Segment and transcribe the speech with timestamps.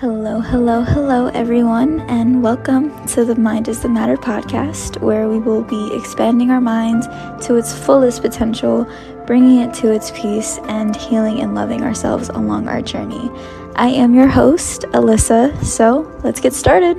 [0.00, 5.38] Hello, hello, hello, everyone, and welcome to the Mind is the Matter podcast, where we
[5.38, 7.06] will be expanding our minds
[7.46, 8.90] to its fullest potential,
[9.26, 13.30] bringing it to its peace, and healing and loving ourselves along our journey.
[13.76, 16.96] I am your host, Alissa, so let's get started.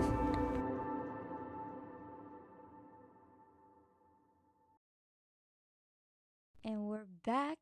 [6.64, 7.58] And we're back.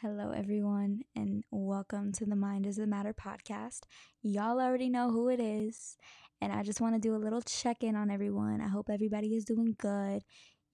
[0.00, 3.80] Hello, everyone, and welcome to the Mind is the Matter podcast.
[4.22, 5.96] Y'all already know who it is,
[6.42, 8.60] and I just want to do a little check in on everyone.
[8.60, 10.22] I hope everybody is doing good.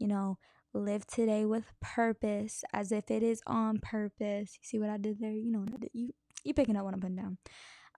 [0.01, 0.39] You know,
[0.75, 4.59] live today with purpose as if it is on purpose.
[4.61, 5.31] You see what I did there?
[5.31, 5.91] You know what I did.
[5.93, 6.11] You
[6.43, 7.39] you picking up what I'm putting down.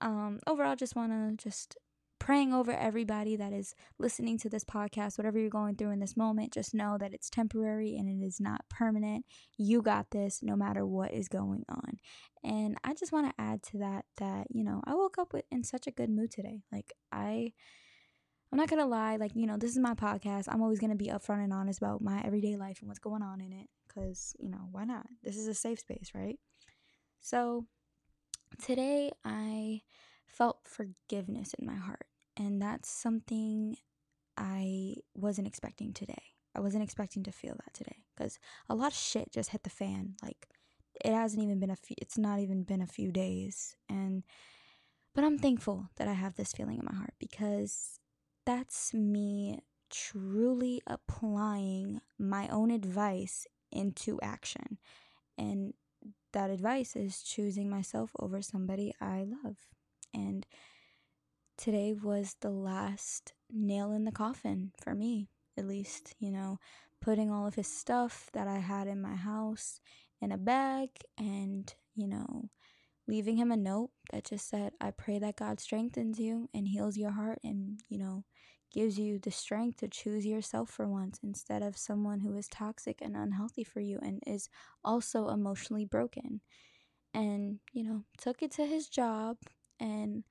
[0.02, 1.78] Um, overall, just want to just
[2.18, 6.16] praying over everybody that is listening to this podcast, whatever you're going through in this
[6.16, 9.27] moment, just know that it's temporary and it is not permanent.
[9.59, 11.98] You got this no matter what is going on.
[12.42, 15.45] And I just want to add to that that, you know, I woke up with
[15.50, 16.62] in such a good mood today.
[16.72, 17.52] Like I
[18.52, 20.44] I'm not gonna lie, like, you know, this is my podcast.
[20.48, 23.41] I'm always gonna be upfront and honest about my everyday life and what's going on
[23.41, 23.69] in it.
[23.92, 25.06] Cause, you know, why not?
[25.22, 26.38] This is a safe space, right?
[27.20, 27.66] So
[28.62, 29.83] today I
[30.27, 32.06] felt forgiveness in my heart.
[32.36, 33.77] And that's something
[34.36, 36.22] I wasn't expecting today.
[36.54, 39.70] I wasn't expecting to feel that today because a lot of shit just hit the
[39.70, 40.14] fan.
[40.22, 40.48] Like
[41.04, 43.76] it hasn't even been a few, it's not even been a few days.
[43.88, 44.22] And,
[45.14, 47.98] but I'm thankful that I have this feeling in my heart because
[48.46, 49.60] that's me
[49.91, 54.78] truly applying my own advice into action.
[55.38, 55.74] And
[56.32, 59.56] that advice is choosing myself over somebody I love.
[60.12, 60.46] And
[61.56, 66.58] today was the last nail in the coffin for me, at least, you know,
[67.00, 69.80] putting all of his stuff that I had in my house
[70.20, 70.88] in a bag
[71.19, 72.48] and, you know,
[73.06, 76.97] leaving him a note that just said, I pray that God strengthens you and heals
[76.97, 78.25] your heart and, you know,
[78.72, 83.00] gives you the strength to choose yourself for once instead of someone who is toxic
[83.00, 84.48] and unhealthy for you and is
[84.84, 86.41] also emotionally broken.
[87.12, 89.36] And, you know, took it to his job
[89.78, 90.25] and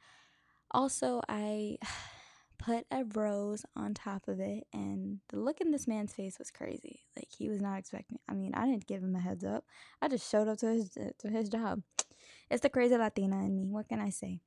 [0.73, 1.77] also, I
[2.57, 6.51] put a rose on top of it, and the look in this man's face was
[6.51, 7.01] crazy.
[7.15, 8.19] Like he was not expecting.
[8.27, 9.65] I mean, I didn't give him a heads up.
[10.01, 11.81] I just showed up to his to his job.
[12.51, 13.69] It's the crazy Latina in me.
[13.69, 14.41] What can I say?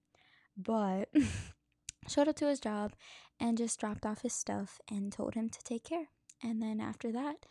[0.57, 1.09] But
[2.09, 2.93] showed up to his job
[3.41, 6.09] and just dropped off his stuff and told him to take care.
[6.43, 7.47] And then after that,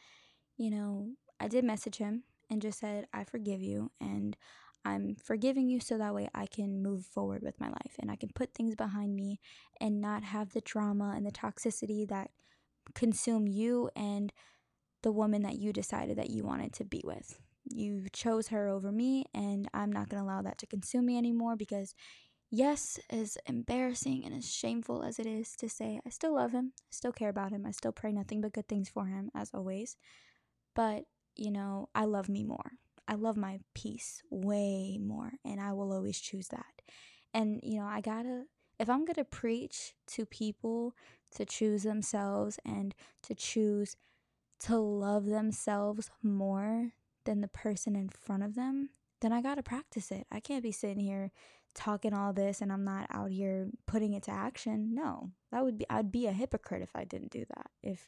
[0.56, 1.09] you know,
[1.40, 3.92] I did message him and just said, I forgive you.
[4.00, 4.38] And
[4.85, 8.16] I'm forgiving you so that way I can move forward with my life and I
[8.16, 9.40] can put things behind me
[9.81, 12.29] and not have the drama and the toxicity that
[12.94, 14.31] consume you and
[15.01, 17.40] the woman that you decided that you wanted to be with.
[17.68, 21.18] You chose her over me, and I'm not going to allow that to consume me
[21.18, 21.95] anymore because,
[22.51, 26.74] yes, as embarrassing and as shameful as it is to say, I still love him,
[26.78, 29.50] I still care about him, I still pray nothing but good things for him, as
[29.51, 29.97] always.
[30.75, 32.74] But, you know, I love me more.
[33.08, 36.82] I love my peace way more, and I will always choose that.
[37.34, 38.46] And, you know, I gotta,
[38.80, 40.96] if I'm gonna preach to people
[41.36, 43.96] to choose themselves and to choose
[44.62, 46.94] to love themselves more
[47.26, 48.90] than the person in front of them,
[49.22, 50.26] then I gotta practice it.
[50.32, 51.32] I can't be sitting here
[51.74, 54.96] talking all this and I'm not out here putting it to action.
[54.96, 57.68] No, that would be, I'd be a hypocrite if I didn't do that.
[57.84, 58.08] If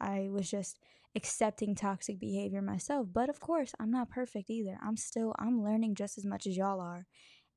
[0.00, 0.78] I was just
[1.16, 3.08] accepting toxic behavior myself.
[3.12, 4.78] But of course, I'm not perfect either.
[4.82, 7.06] I'm still I'm learning just as much as y'all are.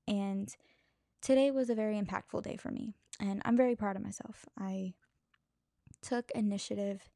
[0.07, 0.49] And
[1.21, 4.45] today was a very impactful day for me, and I'm very proud of myself.
[4.57, 4.93] I
[6.01, 7.09] took initiative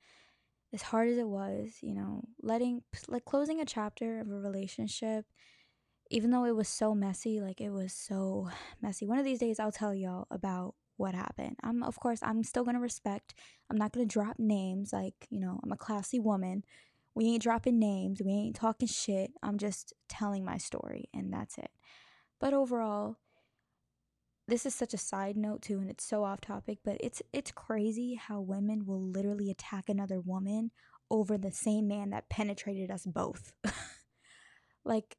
[0.74, 5.25] as hard as it was, you know, letting like closing a chapter of a relationship
[6.09, 8.50] even though it was so messy, like it was so
[8.81, 9.06] messy.
[9.06, 11.56] One of these days I'll tell y'all about what happened.
[11.63, 13.34] I'm of course I'm still gonna respect.
[13.69, 14.91] I'm not gonna drop names.
[14.91, 16.63] Like you know I'm a classy woman.
[17.16, 18.22] We ain't dropping names.
[18.22, 19.31] We ain't talking shit.
[19.41, 21.72] I'm just telling my story and that's it.
[22.40, 23.18] But overall,
[24.47, 26.80] this is such a side note too, and it's so off topic.
[26.83, 30.72] But it's it's crazy how women will literally attack another woman
[31.10, 33.54] over the same man that penetrated us both.
[34.86, 35.18] like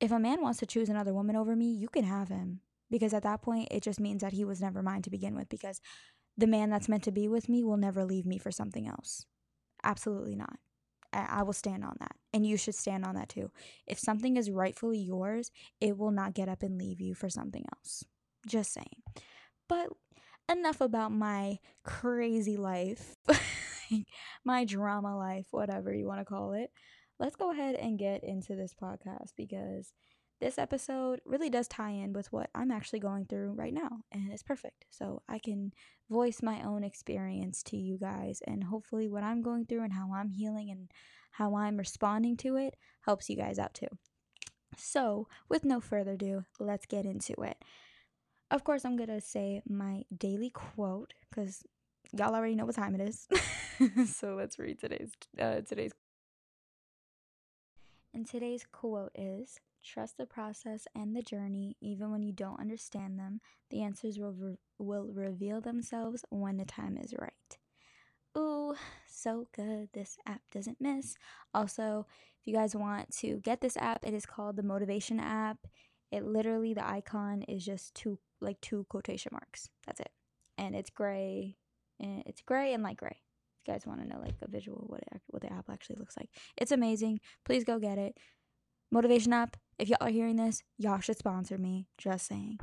[0.00, 2.60] if a man wants to choose another woman over me, you can have him
[2.90, 5.48] because at that point it just means that he was never mine to begin with
[5.48, 5.80] because
[6.36, 9.26] the man that's meant to be with me will never leave me for something else.
[9.82, 10.58] Absolutely not.
[11.12, 12.12] I, will stand on that.
[12.32, 13.50] And you should stand on that too.
[13.86, 15.50] If something is rightfully yours
[15.80, 18.04] it will not get up and leave you for something else.
[18.46, 19.02] Just saying.
[19.68, 19.88] But
[20.50, 23.16] enough about my crazy life.
[24.44, 26.70] My drama life whatever you want to call it.
[27.18, 29.92] Let's go ahead and get into this podcast because
[30.40, 34.32] this episode really does tie in with what I'm actually going through right now, and
[34.32, 34.86] it's perfect.
[34.90, 35.72] So I can
[36.08, 40.12] voice my own experience to you guys, and hopefully, what I'm going through and how
[40.14, 40.90] I'm healing and
[41.32, 43.88] how I'm responding to it helps you guys out too.
[44.76, 47.56] So, with no further ado, let's get into it.
[48.50, 51.62] Of course, I'm gonna say my daily quote because
[52.12, 53.28] y'all already know what time it is.
[54.12, 55.92] so let's read today's uh, today's.
[58.12, 63.18] And today's quote is Trust the process and the journey, even when you don't understand
[63.18, 63.40] them.
[63.70, 67.58] The answers will, re- will reveal themselves when the time is right.
[68.36, 68.74] Ooh,
[69.08, 69.88] so good.
[69.92, 71.16] This app doesn't miss.
[71.54, 72.06] Also,
[72.40, 75.66] if you guys want to get this app, it is called the Motivation app.
[76.12, 79.70] It literally, the icon is just two, like two quotation marks.
[79.86, 80.10] That's it.
[80.58, 81.56] And it's gray.
[81.98, 83.22] And it's gray and light gray.
[83.66, 86.16] You guys want to know like a visual what it, what the app actually looks
[86.16, 87.20] like, it's amazing.
[87.44, 88.16] Please go get it.
[88.90, 89.56] Motivation app.
[89.78, 91.86] If y'all are hearing this, y'all should sponsor me.
[91.98, 92.58] Just saying.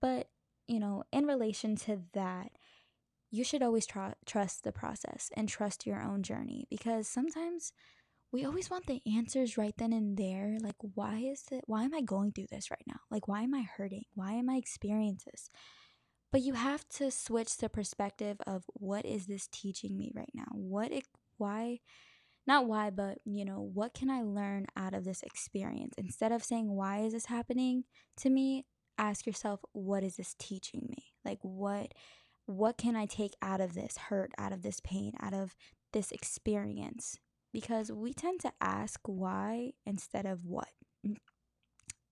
[0.00, 0.28] But
[0.66, 2.50] you know, in relation to that,
[3.30, 7.72] you should always tr- trust the process and trust your own journey because sometimes
[8.32, 10.56] we always want the answers right then and there.
[10.60, 11.62] Like, why is it?
[11.66, 13.00] Why am I going through this right now?
[13.10, 14.04] Like, why am I hurting?
[14.14, 15.50] Why am I experiencing this?
[16.34, 20.48] But you have to switch the perspective of what is this teaching me right now?
[20.50, 21.04] What it,
[21.36, 21.78] why
[22.44, 25.94] not why, but you know, what can I learn out of this experience?
[25.96, 27.84] Instead of saying why is this happening
[28.16, 28.66] to me,
[28.98, 31.04] ask yourself what is this teaching me?
[31.24, 31.94] Like what
[32.46, 35.54] what can I take out of this hurt, out of this pain, out of
[35.92, 37.16] this experience?
[37.52, 40.70] Because we tend to ask why instead of what.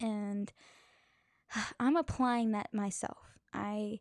[0.01, 0.53] And
[1.81, 3.32] I'm applying that myself.
[3.53, 4.01] I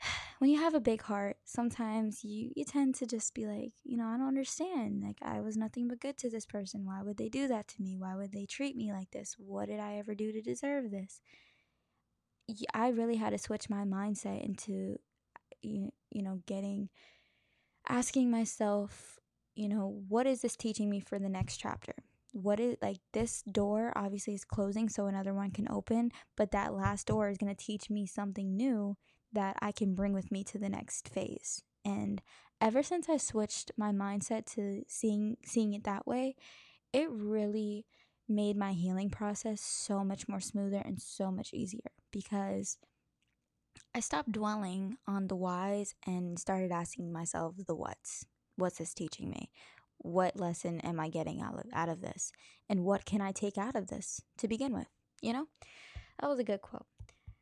[0.38, 3.96] when you have a big heart, sometimes you you tend to just be like, you
[3.96, 5.02] know, I don't understand.
[5.02, 6.86] Like I was nothing but good to this person.
[6.86, 7.96] Why would they do that to me?
[7.96, 9.36] Why would they treat me like this?
[9.38, 11.20] What did I ever do to deserve this?
[12.72, 14.98] I really had to switch my mindset into
[15.62, 16.88] you, you know, getting
[17.88, 19.18] asking myself,
[19.54, 21.94] you know, what is this teaching me for the next chapter?
[22.32, 26.74] What is like this door obviously is closing so another one can open but that
[26.74, 28.96] last door is going to teach me something new
[29.32, 32.20] that I can bring with me to the next phase and
[32.60, 36.36] ever since I switched my mindset to seeing seeing it that way
[36.92, 37.86] it really
[38.28, 42.76] made my healing process so much more smoother and so much easier because
[43.94, 48.26] I stopped dwelling on the whys and started asking myself the whats.
[48.56, 49.50] What's this teaching me?
[49.98, 52.32] What lesson am I getting out of, out of this?
[52.68, 54.88] And what can I take out of this to begin with?
[55.20, 55.46] You know?
[56.20, 56.86] That was a good quote.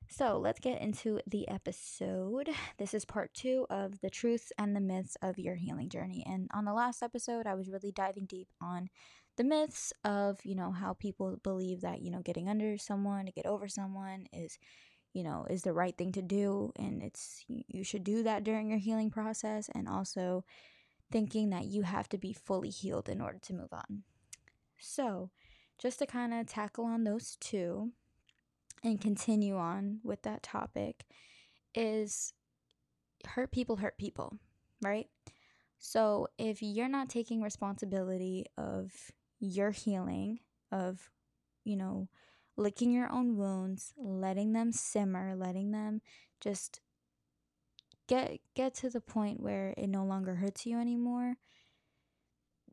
[0.08, 2.48] So let's get into the episode.
[2.78, 6.24] This is part two of the truths and the myths of your healing journey.
[6.26, 8.88] And on the last episode, I was really diving deep on
[9.36, 13.32] the myths of, you know, how people believe that, you know, getting under someone to
[13.32, 14.58] get over someone is,
[15.12, 16.72] you know, is the right thing to do.
[16.76, 19.68] And it's, you should do that during your healing process.
[19.74, 20.44] And also,
[21.10, 24.02] thinking that you have to be fully healed in order to move on.
[24.78, 25.30] So,
[25.78, 27.92] just to kind of tackle on those two
[28.82, 31.04] and continue on with that topic,
[31.74, 32.32] is
[33.26, 34.38] hurt people hurt people,
[34.82, 35.08] right?
[35.78, 38.92] So, if you're not taking responsibility of
[39.38, 40.40] your healing,
[40.72, 41.10] of,
[41.64, 42.08] you know,
[42.56, 46.00] licking your own wounds, letting them simmer, letting them
[46.40, 46.80] just
[48.08, 51.34] get get to the point where it no longer hurts you anymore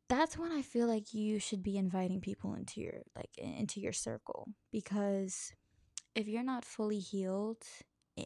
[0.10, 3.94] that's when i feel like you should be inviting people into your like into your
[3.94, 4.48] circle.
[4.72, 5.54] Because
[6.16, 7.63] if you're not fully healed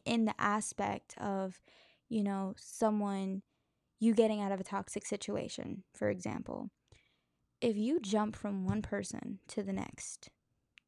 [0.06, 1.62] in the aspect of
[2.10, 3.42] you know someone
[4.00, 6.70] you getting out of a toxic situation for example
[7.62, 10.30] if you jump from one person to the next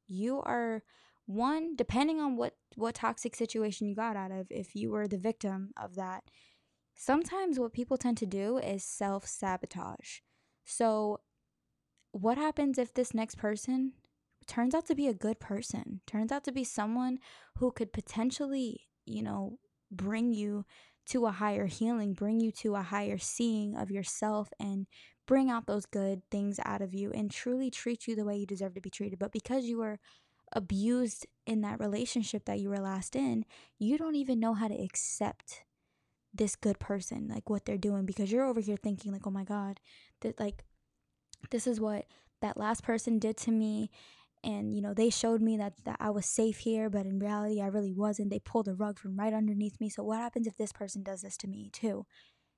[0.08, 0.84] you are
[1.30, 5.18] one depending on what what toxic situation you got out of if you were the
[5.18, 6.24] victim of that
[6.96, 10.18] sometimes what people tend to do is self-sabotage.
[10.66, 11.20] So
[12.12, 13.94] what happens if this next person
[14.48, 17.20] turns out to be a good person turns out to be someone
[17.58, 19.60] who could potentially you know
[19.92, 20.66] bring you
[21.06, 24.88] to a higher healing bring you to a higher seeing of yourself and
[25.30, 28.48] bring out those good things out of you and truly treat you the way you
[28.48, 29.20] deserve to be treated?
[29.20, 30.00] But because you were
[30.54, 33.46] abused in that relationship that you were last in,
[33.78, 35.64] you don't even know how to accept
[36.34, 39.44] this good person, like what they're doing, because you're over here thinking, like, oh my
[39.44, 39.80] God,
[40.22, 40.64] that like
[41.50, 42.06] this is what
[42.42, 43.90] that last person did to me.
[44.44, 47.62] And you know, they showed me that, that I was safe here, but in reality
[47.62, 48.30] I really wasn't.
[48.30, 49.90] They pulled the rug from right underneath me.
[49.90, 52.06] So what happens if this person does this to me too?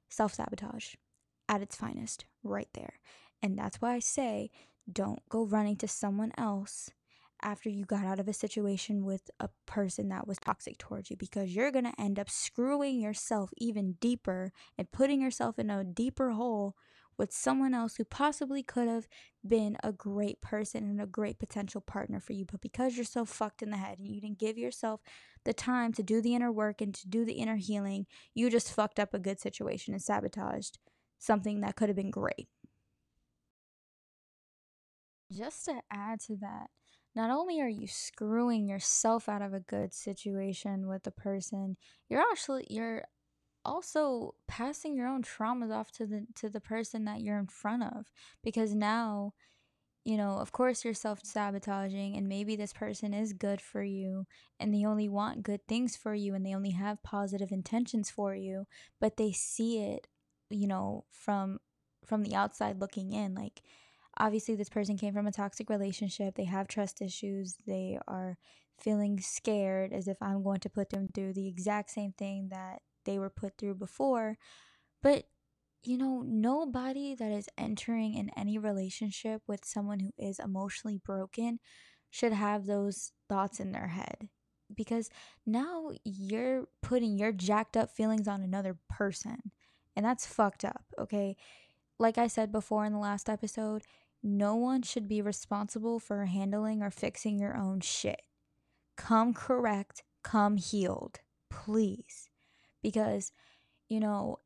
[0.10, 0.96] Self-sabotage
[1.48, 3.00] at its finest, right there.
[3.42, 4.52] And that's why I say
[4.92, 6.92] don't go running to someone else
[7.44, 11.18] after you got out of a situation with a person that was toxic towards you
[11.18, 15.84] because you're going to end up screwing yourself even deeper and putting yourself in a
[15.84, 16.76] deeper hole
[17.18, 19.08] with someone else who possibly could have
[19.48, 22.46] been a great person and a great potential partner for you.
[22.46, 25.02] But because you're so fucked in the head and you didn't give yourself
[25.44, 28.74] the time to do the inner work and to do the inner healing, you just
[28.74, 30.80] fucked up a good situation and sabotaged
[31.20, 32.48] something that could have been great.
[35.32, 36.68] Just to add to that,
[37.16, 41.78] not only are you screwing yourself out of a good situation with the person,
[42.10, 43.04] you're actually you're
[43.64, 47.84] also passing your own traumas off to the to the person that you're in front
[47.84, 48.08] of.
[48.44, 49.34] Because now
[50.04, 54.26] you know, of course you're self-sabotaging and maybe this person is good for you
[54.60, 58.34] and they only want good things for you and they only have positive intentions for
[58.34, 58.66] you,
[59.00, 60.08] but they see it,
[60.50, 61.60] you know, from
[62.06, 63.62] from the outside looking in like
[64.22, 66.36] obviously this person came from a toxic relationship.
[66.36, 67.58] They have trust issues.
[67.66, 68.38] They are
[68.80, 72.82] feeling scared as if i'm going to put them through the exact same thing that
[73.06, 74.38] they were put through before.
[75.02, 75.26] But
[75.84, 81.60] you know nobody that is entering in any relationship with someone who is emotionally broken
[82.12, 84.30] should have those thoughts in their head
[84.76, 85.10] because
[85.46, 89.52] now you're putting your jacked up feelings on another person
[89.96, 91.36] and that's fucked up okay?
[91.98, 93.84] Like I said before in the last episode,
[94.24, 98.22] no one should be responsible for handling or fixing your own shit.
[98.98, 102.30] Come correct, come healed, please.
[102.84, 103.32] Because,
[103.90, 104.40] you know,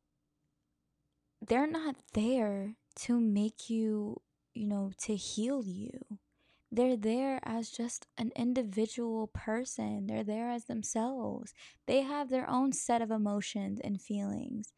[1.46, 4.20] they're not there to make you,
[4.54, 6.18] you know, to heal you.
[6.72, 10.06] They're there as just an individual person.
[10.06, 11.54] They're there as themselves.
[11.86, 14.72] They have their own set of emotions and feelings,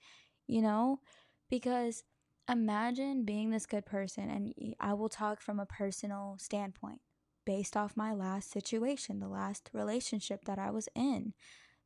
[0.46, 1.00] you know?
[1.48, 2.02] Because
[2.48, 7.00] imagine being this good person, and I will talk from a personal standpoint
[7.44, 11.32] based off my last situation, the last relationship that I was in.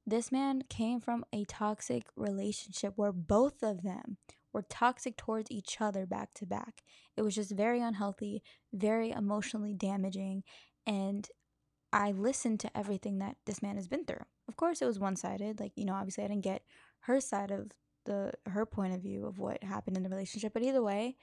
[0.07, 4.17] This man came from a toxic relationship where both of them
[4.53, 6.83] were toxic towards each other back to back.
[7.17, 8.43] It was just very unhealthy,
[8.73, 10.43] very emotionally damaging,
[10.87, 11.29] and
[11.93, 14.25] I listened to everything that this man has been through.
[14.49, 15.61] Of course, it was one sided.
[15.61, 16.63] Like, you know, obviously I didn't get
[17.01, 17.71] her side of
[18.05, 20.53] the her point of view of what happened in the relationship.
[20.53, 21.17] But either way,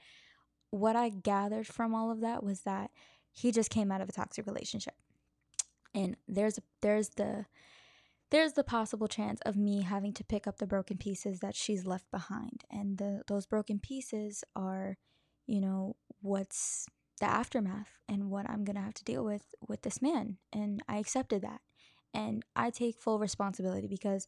[0.70, 2.90] what I gathered from all of that was that
[3.32, 4.94] he just came out of a toxic relationship.
[5.94, 7.46] And there's there's the
[8.30, 11.84] there's the possible chance of me having to pick up the broken pieces that she's
[11.84, 12.64] left behind.
[12.70, 14.96] And the those broken pieces are,
[15.46, 16.86] you know, what's
[17.20, 20.38] the aftermath and what I'm going to have to deal with with this man.
[20.52, 21.60] And I accepted that.
[22.14, 24.26] And I take full responsibility because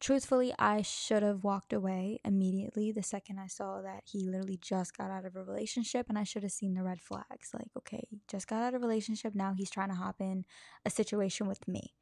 [0.00, 4.96] Truthfully, I should have walked away immediately the second I saw that he literally just
[4.96, 7.50] got out of a relationship and I should have seen the red flags.
[7.52, 10.44] Like, okay, just got out of a relationship, now he's trying to hop in
[10.84, 11.94] a situation with me.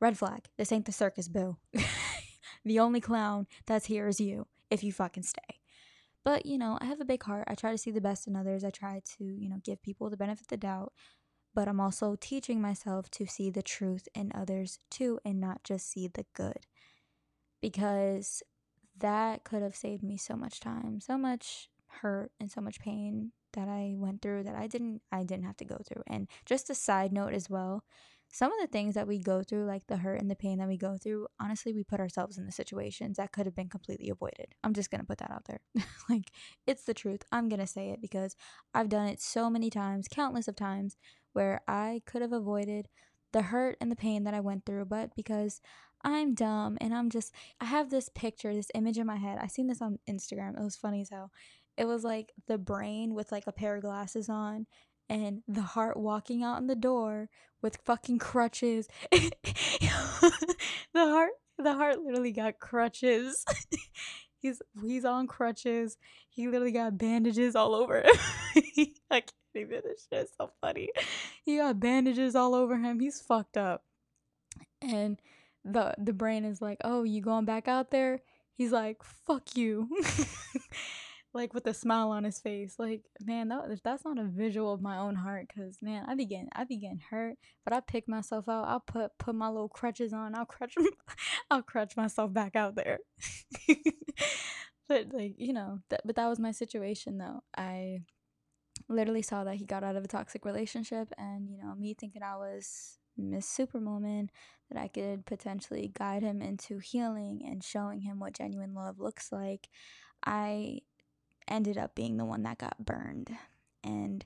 [0.00, 0.46] Red flag.
[0.58, 1.56] This ain't the circus, boo.
[2.64, 5.60] the only clown that's here is you if you fucking stay.
[6.24, 7.44] But, you know, I have a big heart.
[7.46, 8.64] I try to see the best in others.
[8.64, 10.92] I try to, you know, give people the benefit of the doubt.
[11.54, 15.88] But I'm also teaching myself to see the truth in others too and not just
[15.88, 16.66] see the good
[17.66, 18.44] because
[19.00, 23.32] that could have saved me so much time, so much hurt and so much pain
[23.54, 26.04] that I went through that I didn't I didn't have to go through.
[26.06, 27.82] And just a side note as well,
[28.30, 30.68] some of the things that we go through like the hurt and the pain that
[30.68, 34.10] we go through, honestly, we put ourselves in the situations that could have been completely
[34.10, 34.54] avoided.
[34.62, 35.58] I'm just to put that out there.
[36.08, 36.30] like
[36.68, 37.24] it's the truth.
[37.32, 38.36] I'm to say it because
[38.74, 40.96] I've done it so many times, countless of times
[41.32, 42.86] where I could have avoided
[43.36, 45.60] the hurt and the pain that I went through, but because
[46.02, 49.36] I'm dumb and I'm just I have this picture, this image in my head.
[49.38, 50.58] I seen this on Instagram.
[50.58, 51.30] It was funny as hell.
[51.76, 54.66] It was like the brain with like a pair of glasses on
[55.10, 57.28] and the heart walking out in the door
[57.60, 58.88] with fucking crutches.
[59.12, 59.30] the
[60.94, 63.44] heart the heart literally got crutches.
[64.38, 65.98] he's he's on crutches.
[66.30, 68.00] He literally got bandages all over
[68.54, 68.86] him.
[69.56, 69.84] Can't.
[69.84, 70.90] This shit is so funny.
[71.44, 73.00] He got bandages all over him.
[73.00, 73.84] He's fucked up.
[74.82, 75.20] And
[75.64, 78.20] the the brain is like, "Oh, you going back out there?"
[78.54, 79.88] He's like, "Fuck you."
[81.36, 82.76] like with a smile on his face.
[82.78, 86.48] Like, man, that, that's not a visual of my own heart cuz man, I begin
[86.54, 88.66] I begin hurt, but I pick myself out.
[88.66, 90.34] I'll put put my little crutches on.
[90.34, 90.74] I'll crutch
[91.50, 93.00] I'll crutch myself back out there.
[94.88, 97.42] but like, you know, that but that was my situation though.
[97.56, 98.00] I
[98.88, 102.22] literally saw that he got out of a toxic relationship and, you know, me thinking
[102.22, 104.30] I was Miss Superwoman,
[104.70, 109.32] that I could potentially guide him into healing and showing him what genuine love looks
[109.32, 109.68] like,
[110.24, 110.80] I
[111.48, 113.30] ended up being the one that got burned.
[113.84, 114.24] And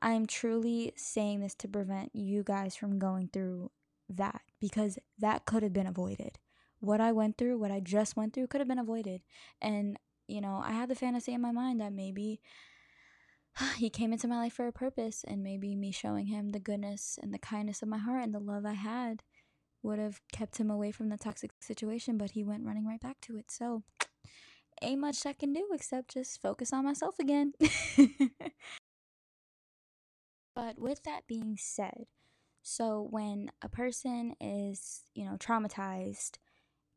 [0.00, 3.70] I'm truly saying this to prevent you guys from going through
[4.08, 6.38] that because that could have been avoided.
[6.80, 9.22] What I went through, what I just went through, could have been avoided.
[9.60, 12.40] And, you know, I had the fantasy in my mind that maybe
[13.76, 17.18] he came into my life for a purpose, and maybe me showing him the goodness
[17.22, 19.22] and the kindness of my heart and the love I had
[19.82, 23.20] would have kept him away from the toxic situation, but he went running right back
[23.22, 23.50] to it.
[23.50, 23.82] So,
[24.82, 27.52] ain't much I can do except just focus on myself again.
[30.54, 32.06] but with that being said,
[32.62, 36.38] so when a person is, you know, traumatized,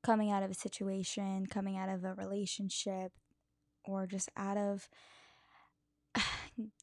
[0.03, 3.13] coming out of a situation, coming out of a relationship,
[3.83, 4.87] or just out of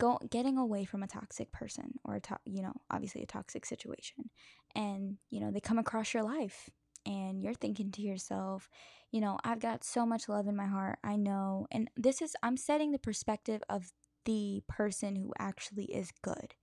[0.00, 3.66] go getting away from a toxic person or a to- you know obviously a toxic
[3.66, 4.30] situation.
[4.74, 6.70] And you know they come across your life
[7.04, 8.68] and you're thinking to yourself
[9.10, 10.98] you know i've got so much love in my heart.
[11.02, 11.66] I know.
[11.70, 13.92] And this is i'm setting the perspective of
[14.24, 16.54] the person who actually is good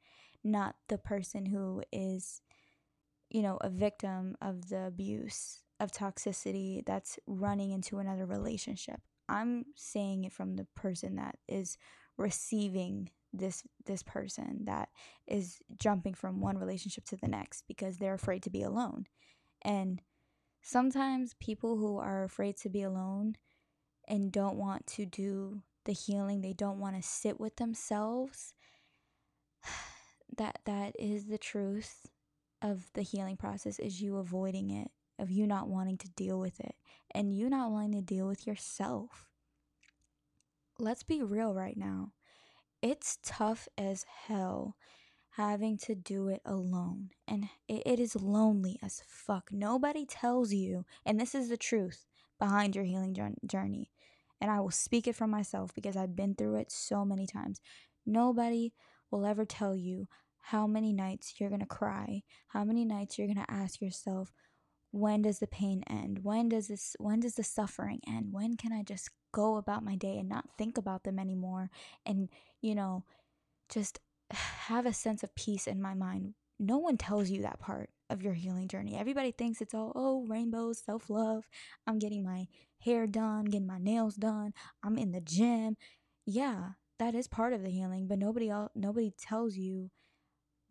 [0.44, 2.42] not the person who is
[3.30, 9.00] you know a victim of the abuse of toxicity that's running into another relationship.
[9.30, 11.78] I'm saying it from the person that is
[12.20, 14.90] receiving this this person that
[15.28, 19.06] is jumping from one relationship to the next because they're afraid to be alone.
[19.62, 20.02] And
[20.62, 23.36] sometimes people who are afraid to be alone
[24.08, 28.54] and don't want to do the healing, they don't want to sit with themselves.
[30.38, 32.06] That that is the truth
[32.62, 36.62] of the healing process is you avoiding it, of you not wanting to deal with
[36.62, 36.76] it,
[37.12, 39.29] and you not wanting to deal with yourself
[40.80, 42.12] let's be real right now.
[42.82, 44.76] It's tough as hell
[45.32, 47.10] having to do it alone.
[47.28, 49.50] And it, it is lonely as fuck.
[49.52, 52.06] Nobody tells you, and this is the truth
[52.40, 53.92] behind your healing journey.
[54.42, 57.60] And I will speak it from myself because I've been through it so many times.
[58.06, 58.74] Nobody
[59.12, 60.08] will ever tell you
[60.42, 64.32] how many nights you're going to cry, how many nights you're going to ask yourself,
[64.92, 66.20] when does the pain end?
[66.24, 68.30] When does this when does the suffering end?
[68.32, 71.70] When can I just go about my day and not think about them anymore
[72.06, 72.30] and,
[72.62, 73.04] you know,
[73.70, 74.00] just
[74.32, 76.34] have a sense of peace in my mind?
[76.60, 78.98] No one tells you that part of your healing journey.
[78.98, 81.46] Everybody thinks it's all, oh, rainbows, self love.
[81.88, 82.48] I'm getting my
[82.80, 84.54] hair done, getting my nails done.
[84.84, 85.78] I'm in the gym.
[86.26, 89.90] Yeah, that is part of the healing, but nobody else, nobody tells you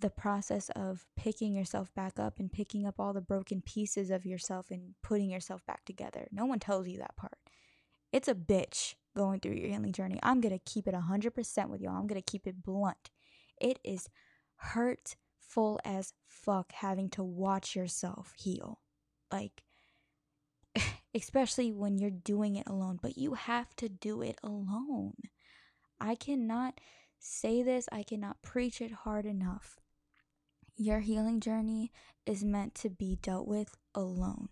[0.00, 4.24] the process of picking yourself back up and picking up all the broken pieces of
[4.24, 6.28] yourself and putting yourself back together.
[6.30, 7.38] No one tells you that part.
[8.12, 10.18] It's a bitch going through your healing journey.
[10.22, 11.96] I'm going to keep it 100% with y'all.
[11.96, 13.10] I'm going to keep it blunt.
[13.60, 14.08] It is
[14.56, 18.80] hurtful as fuck having to watch yourself heal.
[19.30, 19.62] Like,
[21.14, 25.14] especially when you're doing it alone, but you have to do it alone.
[26.00, 26.80] I cannot
[27.18, 29.78] say this, I cannot preach it hard enough.
[30.76, 31.90] Your healing journey
[32.24, 34.48] is meant to be dealt with alone.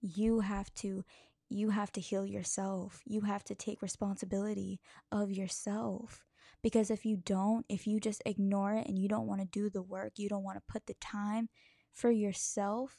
[0.00, 1.04] You have to
[1.48, 3.00] you have to heal yourself.
[3.06, 4.80] You have to take responsibility
[5.10, 6.24] of yourself.
[6.62, 9.70] Because if you don't, if you just ignore it and you don't want to do
[9.70, 11.48] the work, you don't want to put the time
[11.92, 12.98] for yourself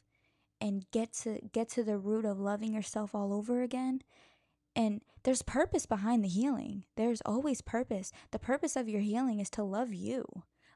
[0.61, 4.01] and get to get to the root of loving yourself all over again.
[4.75, 6.85] And there's purpose behind the healing.
[6.95, 8.11] There's always purpose.
[8.31, 10.25] The purpose of your healing is to love you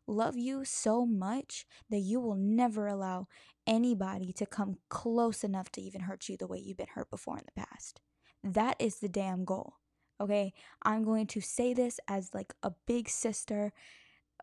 [0.07, 3.27] love you so much that you will never allow
[3.65, 7.37] anybody to come close enough to even hurt you the way you've been hurt before
[7.37, 8.01] in the past.
[8.43, 9.75] That is the damn goal.
[10.19, 10.53] Okay?
[10.83, 13.71] I'm going to say this as like a big sister,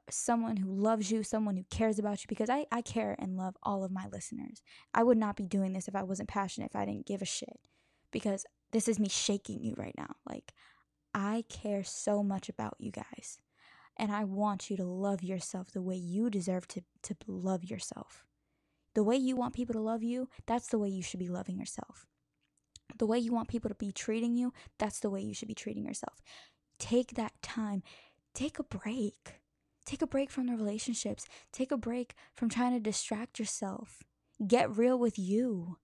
[0.08, 3.56] someone who loves you, someone who cares about you, because I, I care and love
[3.62, 4.62] all of my listeners.
[4.94, 7.26] I would not be doing this if I wasn't passionate, if I didn't give a
[7.26, 7.60] shit.
[8.10, 10.16] Because this is me shaking you right now.
[10.28, 10.52] Like,
[11.14, 13.38] I care so much about you guys.
[14.00, 18.24] And I want you to love yourself the way you deserve to, to love yourself.
[18.94, 21.58] The way you want people to love you, that's the way you should be loving
[21.58, 22.06] yourself.
[22.98, 25.54] The way you want people to be treating you, that's the way you should be
[25.54, 26.22] treating yourself.
[26.78, 27.82] Take that time.
[28.34, 29.34] Take a break.
[29.84, 31.26] Take a break from the relationships.
[31.52, 34.02] Take a break from trying to distract yourself.
[34.46, 35.76] Get real with you.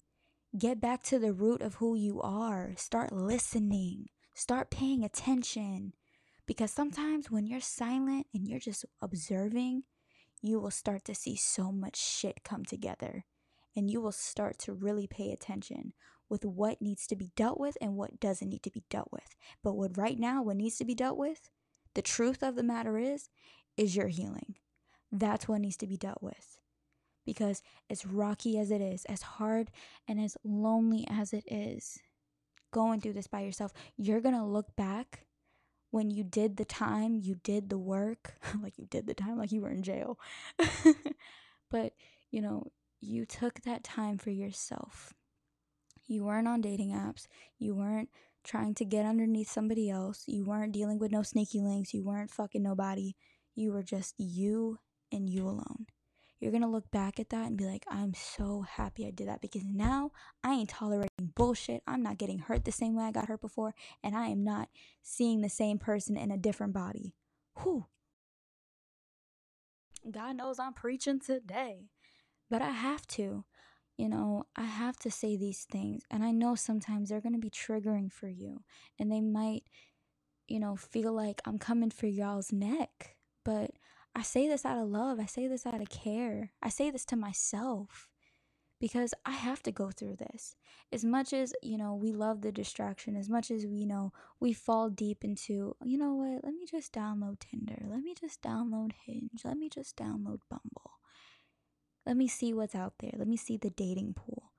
[0.56, 2.72] Get back to the root of who you are.
[2.76, 4.06] Start listening.
[4.34, 5.92] Start paying attention.
[6.46, 9.82] Because sometimes when you're silent and you're just observing,
[10.42, 13.24] you will start to see so much shit come together.
[13.74, 15.92] And you will start to really pay attention
[16.28, 19.36] with what needs to be dealt with and what doesn't need to be dealt with.
[19.62, 21.50] But what right now, what needs to be dealt with,
[21.94, 23.28] the truth of the matter is,
[23.76, 24.56] is your healing.
[25.12, 26.58] That's what needs to be dealt with.
[27.24, 29.70] Because as rocky as it is, as hard
[30.08, 31.98] and as lonely as it is,
[32.72, 35.25] going through this by yourself, you're going to look back
[35.96, 39.50] when you did the time, you did the work, like you did the time, like
[39.50, 40.18] you were in jail.
[41.70, 41.94] but,
[42.30, 42.66] you know,
[43.00, 45.14] you took that time for yourself.
[46.06, 47.28] You weren't on dating apps.
[47.58, 48.10] You weren't
[48.44, 50.24] trying to get underneath somebody else.
[50.26, 51.94] You weren't dealing with no sneaky links.
[51.94, 53.16] You weren't fucking nobody.
[53.54, 54.78] You were just you
[55.10, 55.86] and you alone.
[56.38, 59.40] You're gonna look back at that and be like, I'm so happy I did that
[59.40, 60.12] because now
[60.44, 61.82] I ain't tolerating bullshit.
[61.86, 64.68] I'm not getting hurt the same way I got hurt before, and I am not
[65.02, 67.14] seeing the same person in a different body.
[67.62, 67.86] Whew.
[70.10, 71.88] God knows I'm preaching today,
[72.50, 73.44] but I have to.
[73.96, 77.48] You know, I have to say these things, and I know sometimes they're gonna be
[77.48, 78.62] triggering for you,
[78.98, 79.62] and they might,
[80.46, 83.70] you know, feel like I'm coming for y'all's neck, but
[84.16, 85.20] I say this out of love.
[85.20, 86.52] I say this out of care.
[86.62, 88.08] I say this to myself
[88.80, 90.56] because I have to go through this.
[90.90, 94.54] As much as, you know, we love the distraction, as much as we know we
[94.54, 97.84] fall deep into, you know what, let me just download Tinder.
[97.86, 99.42] Let me just download Hinge.
[99.44, 100.92] Let me just download Bumble.
[102.06, 103.12] Let me see what's out there.
[103.18, 104.52] Let me see the dating pool.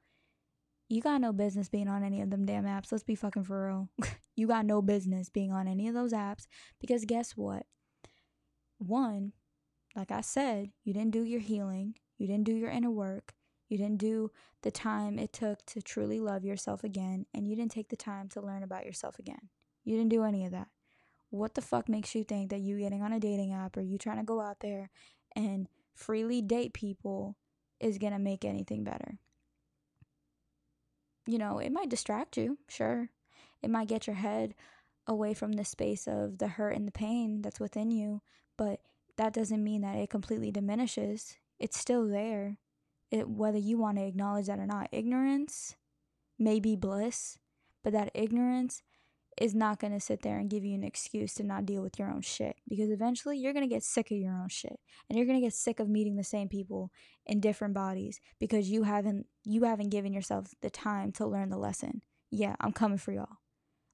[0.88, 2.91] You got no business being on any of them damn apps.
[2.91, 3.89] Let's be fucking for real.
[4.36, 6.46] you got no business being on any of those apps
[6.80, 7.65] because guess what?
[8.78, 9.34] One,
[9.97, 13.33] like I said, you didn't do your healing, you didn't do your inner work,
[13.67, 14.31] you didn't do
[14.62, 18.29] the time it took to truly love yourself again, and you didn't take the time
[18.29, 19.49] to learn about yourself again.
[19.83, 20.67] You didn't do any of that.
[21.31, 23.97] What the fuck makes you think that you getting on a dating app or you
[23.97, 24.91] trying to go out there
[25.36, 27.36] and freely date people
[27.79, 29.17] is going to make anything better?
[31.25, 33.10] You know, it might distract you, sure.
[33.62, 34.53] It might get your head
[35.07, 38.21] away from the space of the hurt and the pain that's within you,
[38.57, 38.79] but
[39.17, 41.36] that doesn't mean that it completely diminishes.
[41.60, 42.58] It's still there.
[43.12, 44.89] It, whether you want to acknowledge that or not.
[44.91, 45.75] Ignorance
[46.38, 47.39] may be bliss,
[47.84, 48.84] but that ignorance
[49.39, 51.99] is not going to sit there and give you an excuse to not deal with
[51.99, 55.17] your own shit because eventually you're going to get sick of your own shit and
[55.17, 56.91] you're going to get sick of meeting the same people
[57.25, 61.58] in different bodies because you haven't you haven't given yourself the time to learn the
[61.58, 62.01] lesson.
[62.32, 63.38] Yeah, I'm coming for y'all.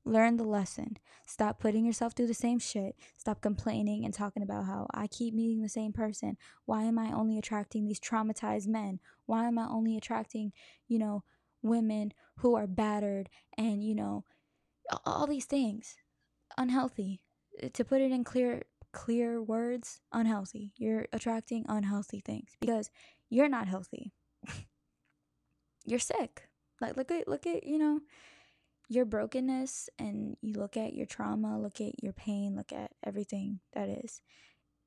[0.05, 0.97] Learn the lesson.
[1.25, 2.95] Stop putting yourself through the same shit.
[3.17, 6.37] Stop complaining and talking about how I keep meeting the same person.
[6.65, 8.99] Why am I only attracting these traumatized men?
[9.25, 10.51] Why am I only attracting,
[10.87, 11.23] you know,
[11.61, 14.25] women who are battered and, you know,
[15.05, 15.95] all these things?
[16.57, 17.21] Unhealthy.
[17.61, 20.73] Uh, to put it in clear clear words, unhealthy.
[20.77, 22.91] You're attracting unhealthy things because
[23.29, 24.11] you're not healthy.
[25.85, 26.49] you're sick.
[26.81, 28.01] Like look at look at, you know,
[28.89, 33.59] your brokenness and you look at your trauma, look at your pain, look at everything
[33.73, 34.21] that is,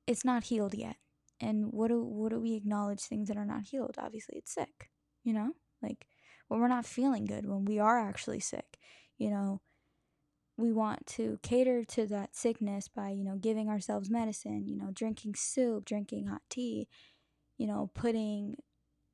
[0.05, 0.95] it's not healed yet.
[1.39, 3.95] And what do what do we acknowledge things that are not healed?
[3.99, 4.89] Obviously, it's sick.
[5.23, 5.51] You know,
[5.83, 6.07] like
[6.47, 8.79] when we're not feeling good, when we are actually sick.
[9.17, 9.61] You know,
[10.57, 14.67] we want to cater to that sickness by you know giving ourselves medicine.
[14.67, 16.87] You know, drinking soup, drinking hot tea.
[17.57, 18.55] You know, putting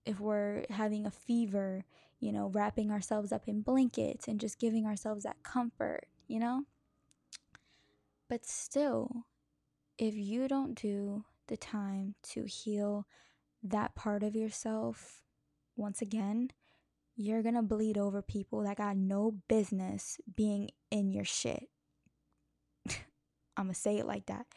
[0.05, 1.83] if we're having a fever,
[2.23, 6.63] you know, wrapping ourselves up in blankets and just giving ourselves that comfort, you know?
[8.29, 9.25] But still,
[9.97, 13.05] if you don't do the time to heal
[13.61, 15.21] that part of yourself,
[15.75, 16.51] once again,
[17.15, 21.67] you're gonna bleed over people that got no business being in your shit.
[23.57, 24.47] I'm gonna say it like that.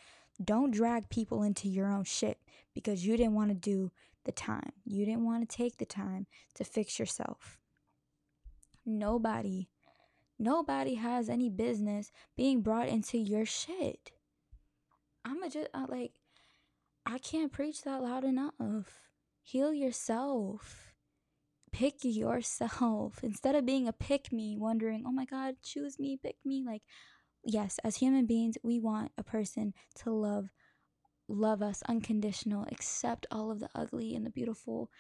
[0.43, 2.39] Don't drag people into your own shit
[2.75, 3.91] because you didn't want to do
[4.27, 4.73] the time.
[4.85, 7.59] You didn't want to take the time to fix yourself.
[8.85, 9.69] Nobody,
[10.39, 14.13] nobody has any business being brought into your shit.
[15.25, 16.13] I'm a just uh, like,
[17.05, 19.01] I can't preach that loud enough.
[19.43, 20.93] Heal yourself.
[21.73, 26.37] Pick yourself instead of being a pick me, wondering, oh my God, choose me, pick
[26.45, 26.65] me.
[26.67, 26.83] Like,
[27.45, 30.51] yes, as human beings, we want a person to love
[31.29, 34.91] love us unconditional, accept all of the ugly and the beautiful,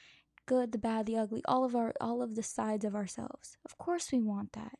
[0.47, 3.57] good, the bad, the ugly, all of our all of the sides of ourselves.
[3.65, 4.79] Of course we want that.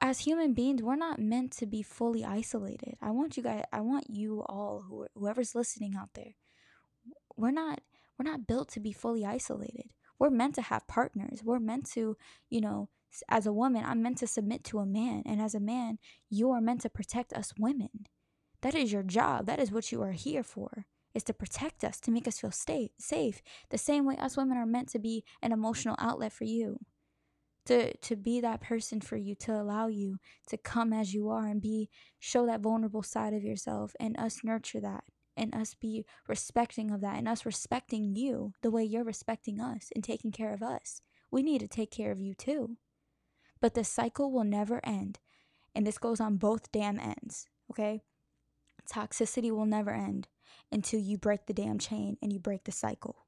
[0.00, 2.94] As human beings, we're not meant to be fully isolated.
[3.02, 6.34] I want you guys I want you all who whoever's listening out there.
[7.36, 7.80] We're not
[8.18, 9.90] we're not built to be fully isolated.
[10.18, 11.42] We're meant to have partners.
[11.44, 12.16] We're meant to,
[12.50, 12.88] you know,
[13.28, 16.50] as a woman, I'm meant to submit to a man, and as a man, you
[16.50, 18.06] are meant to protect us women.
[18.62, 19.46] That is your job.
[19.46, 20.86] That is what you are here for.
[21.14, 23.40] Is to protect us, to make us feel stay, safe.
[23.70, 26.80] The same way us women are meant to be an emotional outlet for you.
[27.66, 30.18] To to be that person for you, to allow you
[30.48, 34.40] to come as you are and be show that vulnerable side of yourself and us
[34.44, 35.04] nurture that
[35.36, 39.90] and us be respecting of that and us respecting you the way you're respecting us
[39.94, 41.00] and taking care of us.
[41.30, 42.76] We need to take care of you too.
[43.60, 45.18] But the cycle will never end.
[45.74, 48.02] And this goes on both damn ends, okay?
[48.92, 50.28] Toxicity will never end
[50.72, 53.26] until you break the damn chain and you break the cycle.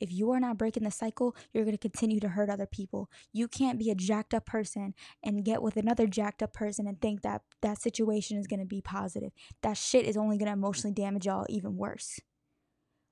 [0.00, 3.08] If you are not breaking the cycle, you're going to continue to hurt other people.
[3.32, 7.00] You can't be a jacked up person and get with another jacked up person and
[7.00, 9.30] think that that situation is going to be positive.
[9.62, 12.18] That shit is only going to emotionally damage y'all even worse.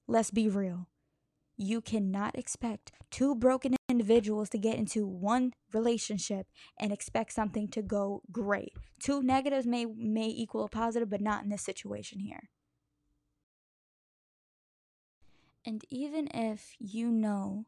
[0.08, 0.88] Let's be real.
[1.62, 6.46] You cannot expect two broken individuals to get into one relationship
[6.78, 8.72] and expect something to go great.
[8.98, 12.48] Two negatives may may equal a positive, but not in this situation here.
[15.66, 17.66] And even if you know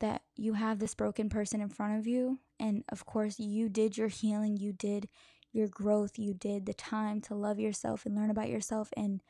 [0.00, 3.98] that you have this broken person in front of you, and of course, you did
[3.98, 5.10] your healing, you did
[5.52, 9.20] your growth, you did the time to love yourself and learn about yourself and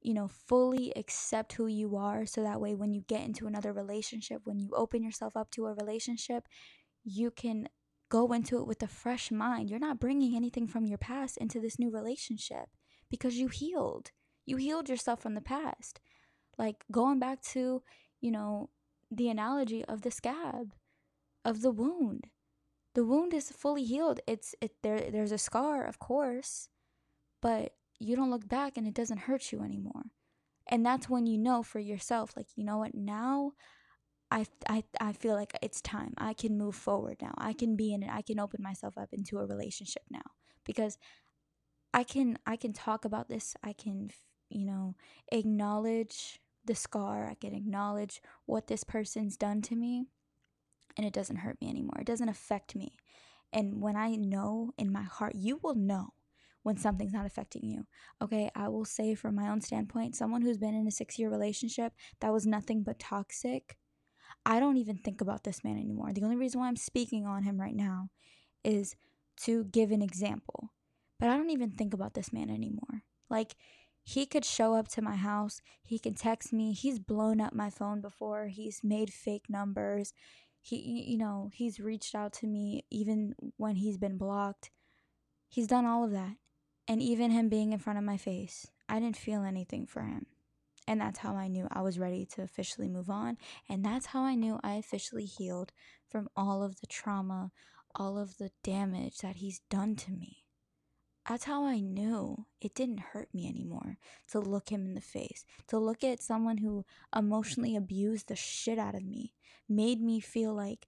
[0.00, 3.72] you know, fully accept who you are so that way when you get into another
[3.72, 6.46] relationship, when you open yourself up to a relationship,
[7.04, 7.68] you can
[8.08, 9.68] go into it with a fresh mind.
[9.68, 12.68] You're not bringing anything from your past into this new relationship
[13.10, 14.10] because you healed.
[14.44, 16.00] You healed yourself from the past.
[16.58, 17.82] Like going back to,
[18.20, 18.70] you know,
[19.10, 20.72] the analogy of the scab,
[21.44, 22.28] of the wound.
[22.94, 24.20] The wound is fully healed.
[24.26, 26.68] It's it there there's a scar, of course,
[27.42, 30.04] but you don't look back and it doesn't hurt you anymore.
[30.68, 33.52] And that's when you know for yourself, like, you know what, now
[34.30, 36.14] I, I, I feel like it's time.
[36.18, 37.34] I can move forward now.
[37.38, 38.10] I can be in it.
[38.12, 40.24] I can open myself up into a relationship now
[40.64, 40.98] because
[41.94, 43.54] I can I can talk about this.
[43.62, 44.10] I can
[44.50, 44.96] you know
[45.30, 47.28] acknowledge the scar.
[47.30, 50.06] I can acknowledge what this person's done to me
[50.96, 51.98] and it doesn't hurt me anymore.
[52.00, 52.96] It doesn't affect me.
[53.52, 56.12] And when I know in my heart, you will know
[56.66, 57.86] when something's not affecting you.
[58.20, 61.30] Okay, I will say from my own standpoint, someone who's been in a six year
[61.30, 63.76] relationship that was nothing but toxic,
[64.44, 66.12] I don't even think about this man anymore.
[66.12, 68.08] The only reason why I'm speaking on him right now
[68.64, 68.96] is
[69.42, 70.72] to give an example.
[71.20, 73.04] But I don't even think about this man anymore.
[73.30, 73.54] Like,
[74.02, 77.70] he could show up to my house, he can text me, he's blown up my
[77.70, 80.12] phone before, he's made fake numbers.
[80.60, 84.72] He, you know, he's reached out to me even when he's been blocked.
[85.48, 86.34] He's done all of that.
[86.88, 90.26] And even him being in front of my face, I didn't feel anything for him.
[90.86, 93.38] And that's how I knew I was ready to officially move on.
[93.68, 95.72] And that's how I knew I officially healed
[96.08, 97.50] from all of the trauma,
[97.94, 100.44] all of the damage that he's done to me.
[101.28, 103.98] That's how I knew it didn't hurt me anymore
[104.30, 108.78] to look him in the face, to look at someone who emotionally abused the shit
[108.78, 109.32] out of me,
[109.68, 110.86] made me feel like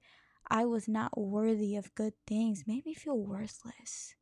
[0.48, 4.14] I was not worthy of good things, made me feel worthless.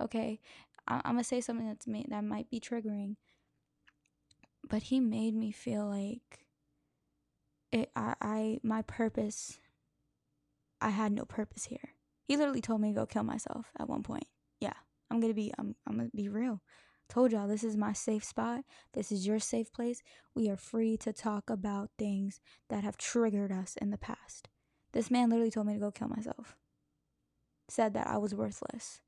[0.00, 0.40] Okay,
[0.86, 3.16] I- am gonna say something that's made that might be triggering,
[4.68, 6.46] but he made me feel like
[7.72, 7.90] it.
[7.96, 9.58] I, I my purpose.
[10.80, 11.94] I had no purpose here.
[12.26, 14.26] He literally told me to go kill myself at one point.
[14.60, 14.74] Yeah,
[15.10, 15.52] I'm gonna be.
[15.58, 15.74] I'm.
[15.86, 16.60] I'm gonna be real.
[17.08, 18.64] Told y'all this is my safe spot.
[18.94, 20.02] This is your safe place.
[20.34, 24.48] We are free to talk about things that have triggered us in the past.
[24.92, 26.56] This man literally told me to go kill myself.
[27.68, 29.00] Said that I was worthless.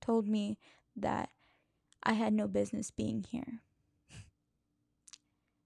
[0.00, 0.58] Told me
[0.96, 1.30] that
[2.02, 3.60] I had no business being here.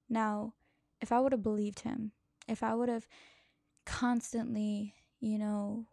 [0.08, 0.54] now,
[1.00, 2.12] if I would have believed him,
[2.46, 3.06] if I would have
[3.84, 5.86] constantly, you know,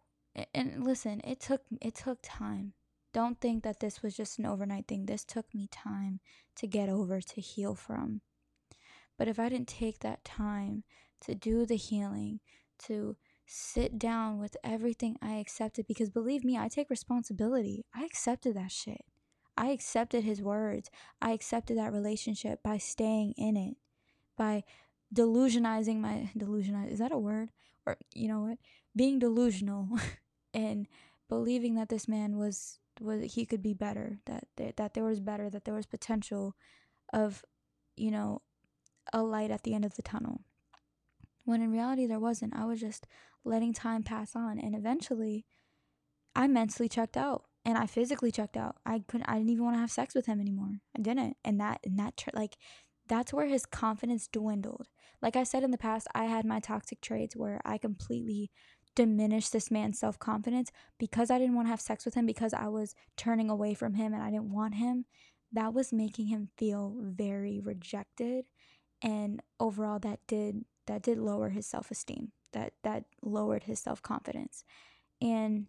[0.54, 2.74] and listen, it took it took time.
[3.12, 5.06] Don't think that this was just an overnight thing.
[5.06, 6.20] This took me time
[6.56, 8.20] to get over to heal from.
[9.16, 10.84] But if I didn't take that time
[11.22, 12.40] to do the healing,
[12.84, 17.84] to sit down with everything I accepted because believe me, I take responsibility.
[17.94, 19.04] I accepted that shit.
[19.56, 20.90] I accepted his words.
[21.20, 23.76] I accepted that relationship by staying in it,
[24.36, 24.64] by
[25.14, 27.50] delusionizing my delusionize is that a word?
[27.86, 28.58] Or you know what?
[28.94, 29.88] Being delusional
[30.54, 30.86] and
[31.28, 34.44] believing that this man was was he could be better, that
[34.76, 36.54] that there was better, that there was potential
[37.12, 37.44] of,
[37.96, 38.42] you know,
[39.12, 40.42] a light at the end of the tunnel.
[41.44, 42.56] When in reality there wasn't.
[42.56, 43.06] I was just
[43.44, 45.46] letting time pass on and eventually
[46.34, 48.76] I mentally checked out and I physically checked out.
[48.86, 49.28] I couldn't.
[49.28, 50.78] I didn't even want to have sex with him anymore.
[50.96, 52.56] I didn't, and that and that like
[53.08, 54.86] that's where his confidence dwindled.
[55.20, 58.50] Like I said in the past, I had my toxic traits where I completely
[58.94, 62.54] diminished this man's self confidence because I didn't want to have sex with him because
[62.54, 65.04] I was turning away from him and I didn't want him.
[65.52, 68.44] That was making him feel very rejected,
[69.02, 72.30] and overall, that did that did lower his self esteem.
[72.52, 74.62] That that lowered his self confidence,
[75.20, 75.66] and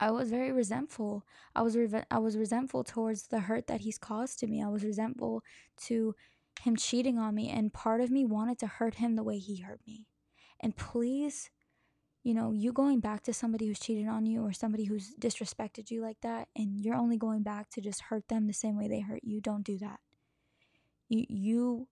[0.00, 1.24] I was very resentful.
[1.54, 4.62] I was re- I was resentful towards the hurt that he's caused to me.
[4.62, 5.42] I was resentful
[5.82, 6.14] to
[6.62, 9.56] him cheating on me and part of me wanted to hurt him the way he
[9.58, 10.06] hurt me.
[10.60, 11.50] And please,
[12.22, 15.90] you know, you going back to somebody who's cheated on you or somebody who's disrespected
[15.90, 18.88] you like that and you're only going back to just hurt them the same way
[18.88, 20.00] they hurt you, don't do that.
[21.08, 21.88] you you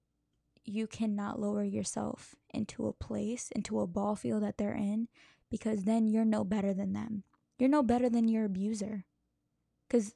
[0.65, 5.09] you cannot lower yourself into a place, into a ball field that they're in
[5.51, 7.25] because then you're no better than them.
[7.61, 9.05] You're no better than your abuser.
[9.91, 10.15] Cuz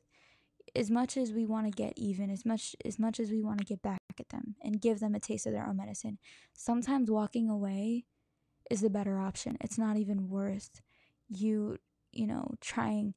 [0.74, 3.58] as much as we want to get even, as much as much as we want
[3.58, 6.18] to get back at them and give them a taste of their own medicine,
[6.52, 8.06] sometimes walking away
[8.70, 9.56] is the better option.
[9.60, 10.80] It's not even worth
[11.28, 11.78] you,
[12.12, 13.14] you know, trying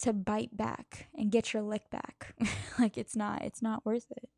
[0.00, 2.34] to bite back and get your lick back.
[2.78, 4.28] like it's not it's not worth it.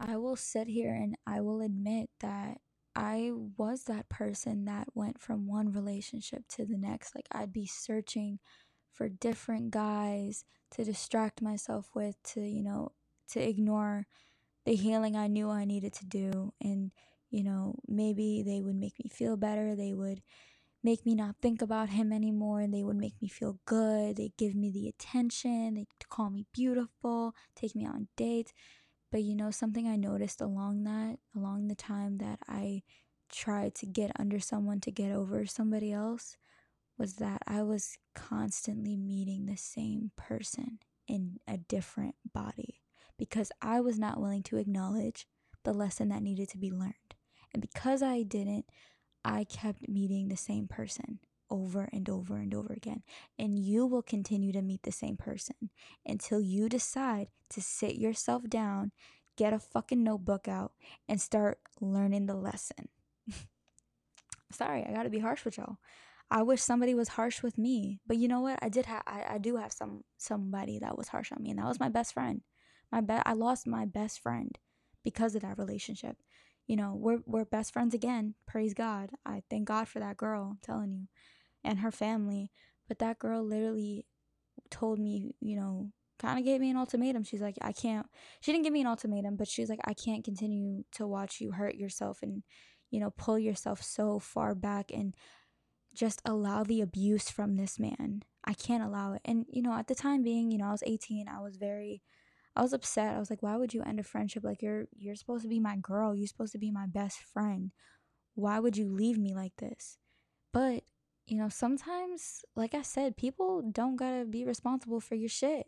[0.00, 2.58] I will sit here and I will admit that
[2.96, 7.14] I was that person that went from one relationship to the next.
[7.14, 8.38] Like I'd be searching
[8.92, 12.92] for different guys to distract myself with to, you know,
[13.30, 14.06] to ignore
[14.64, 16.92] the healing I knew I needed to do and
[17.30, 19.74] you know, maybe they would make me feel better.
[19.74, 20.22] They would
[20.84, 24.16] make me not think about him anymore and they would make me feel good.
[24.16, 25.74] They'd give me the attention.
[25.74, 28.52] They'd call me beautiful, take me on dates.
[29.14, 32.82] But you know, something I noticed along that, along the time that I
[33.30, 36.36] tried to get under someone to get over somebody else,
[36.98, 42.80] was that I was constantly meeting the same person in a different body
[43.16, 45.28] because I was not willing to acknowledge
[45.62, 47.14] the lesson that needed to be learned.
[47.52, 48.64] And because I didn't,
[49.24, 51.20] I kept meeting the same person
[51.54, 53.04] over and over and over again.
[53.38, 55.70] And you will continue to meet the same person
[56.04, 58.90] until you decide to sit yourself down,
[59.36, 60.72] get a fucking notebook out,
[61.08, 62.88] and start learning the lesson.
[64.50, 65.76] Sorry, I gotta be harsh with y'all.
[66.28, 68.58] I wish somebody was harsh with me, but you know what?
[68.60, 71.60] I did have I, I do have some somebody that was harsh on me, and
[71.60, 72.40] that was my best friend.
[72.90, 74.58] My be- I lost my best friend
[75.04, 76.16] because of that relationship
[76.66, 78.34] you know, we're we're best friends again.
[78.46, 79.10] Praise God.
[79.26, 81.08] I thank God for that girl, I'm telling you,
[81.64, 82.50] and her family.
[82.88, 84.06] But that girl literally
[84.70, 87.24] told me, you know, kind of gave me an ultimatum.
[87.24, 88.06] She's like, I can't.
[88.40, 91.52] She didn't give me an ultimatum, but she's like, I can't continue to watch you
[91.52, 92.42] hurt yourself and,
[92.90, 95.14] you know, pull yourself so far back and
[95.94, 98.22] just allow the abuse from this man.
[98.44, 99.22] I can't allow it.
[99.24, 101.28] And you know, at the time being, you know, I was 18.
[101.28, 102.02] I was very
[102.56, 103.16] I was upset.
[103.16, 104.44] I was like, why would you end a friendship?
[104.44, 106.14] Like you're you're supposed to be my girl.
[106.14, 107.72] You're supposed to be my best friend.
[108.34, 109.98] Why would you leave me like this?
[110.52, 110.84] But,
[111.26, 115.66] you know, sometimes, like I said, people don't gotta be responsible for your shit.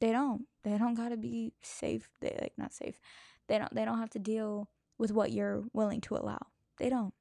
[0.00, 0.46] They don't.
[0.62, 2.08] They don't gotta be safe.
[2.20, 3.00] They like not safe.
[3.48, 6.46] They don't they don't have to deal with what you're willing to allow.
[6.78, 7.14] They don't.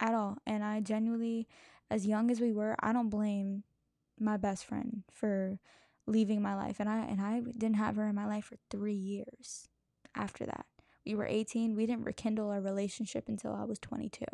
[0.00, 0.38] At all.
[0.46, 1.48] And I genuinely
[1.90, 3.64] as young as we were, I don't blame
[4.18, 5.58] my best friend for
[6.06, 8.92] leaving my life and I and I didn't have her in my life for 3
[8.92, 9.68] years
[10.14, 10.66] after that.
[11.06, 14.24] We were 18, we didn't rekindle our relationship until I was 22.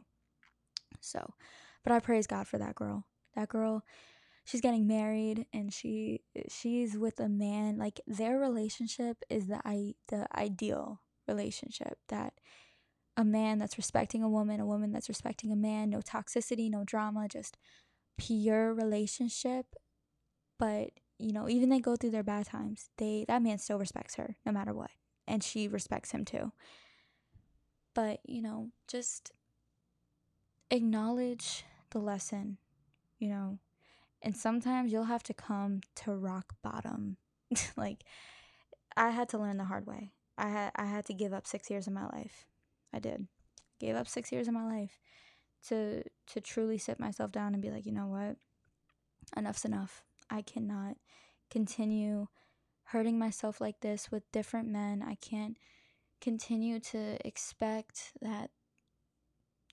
[1.01, 1.35] So,
[1.85, 3.07] but I praise God for that girl.
[3.35, 3.85] That girl
[4.45, 9.95] she's getting married and she she's with a man like their relationship is the i
[10.09, 12.33] the ideal relationship that
[13.17, 16.85] a man that's respecting a woman, a woman that's respecting a man, no toxicity, no
[16.85, 17.59] drama, just
[18.17, 19.67] pure relationship.
[20.59, 24.15] But you know, even they go through their bad times, they that man still respects
[24.15, 24.91] her no matter what.
[25.27, 26.53] And she respects him too.
[27.95, 29.33] But, you know, just
[30.71, 32.59] acknowledge the lesson,
[33.19, 33.59] you know.
[34.23, 37.17] And sometimes you'll have to come to rock bottom.
[37.77, 38.05] like
[38.97, 40.13] I had to learn the hard way.
[40.37, 42.47] I had I had to give up 6 years of my life.
[42.93, 43.27] I did.
[43.79, 44.99] Gave up 6 years of my life
[45.69, 48.37] to to truly sit myself down and be like, "You know what?
[49.37, 50.05] Enough's enough.
[50.29, 50.97] I cannot
[51.51, 52.29] continue
[52.85, 55.03] hurting myself like this with different men.
[55.03, 55.57] I can't
[56.21, 58.51] continue to expect that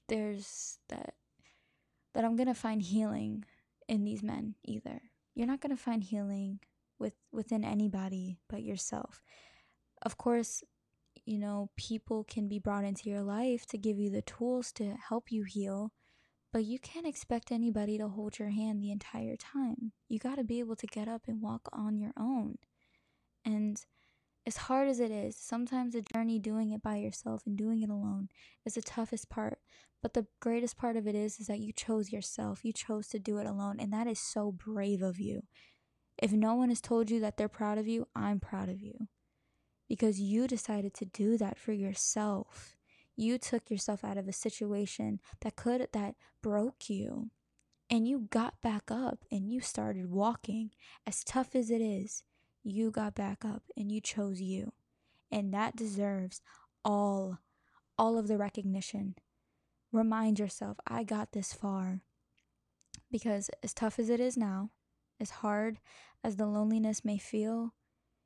[0.08, 1.15] there's that
[2.17, 3.45] that I'm going to find healing
[3.88, 5.03] in these men either.
[5.36, 6.60] You're not going to find healing
[6.97, 9.21] with within anybody but yourself.
[10.01, 10.63] Of course,
[11.27, 14.95] you know, people can be brought into your life to give you the tools to
[15.10, 15.91] help you heal,
[16.51, 19.91] but you can't expect anybody to hold your hand the entire time.
[20.10, 22.58] You got to be able to get up and walk on your own.
[23.45, 23.80] And
[24.47, 27.89] as hard as it is, sometimes the journey doing it by yourself and doing it
[27.89, 28.29] alone
[28.65, 29.60] is the toughest part.
[30.02, 32.63] But the greatest part of it is is that you chose yourself.
[32.63, 35.43] You chose to do it alone, and that is so brave of you.
[36.17, 39.08] If no one has told you that they're proud of you, I'm proud of you.
[39.87, 42.77] Because you decided to do that for yourself
[43.17, 47.31] you took yourself out of a situation that could that broke you
[47.89, 50.69] and you got back up and you started walking
[51.06, 52.23] as tough as it is
[52.67, 54.73] you got back up and you chose you.
[55.31, 56.41] And that deserves
[56.83, 57.39] all
[57.97, 59.15] all of the recognition.
[59.91, 62.01] Remind yourself i got this far.
[63.11, 64.71] Because as tough as it is now
[65.19, 65.79] as hard
[66.23, 67.73] as the loneliness may feel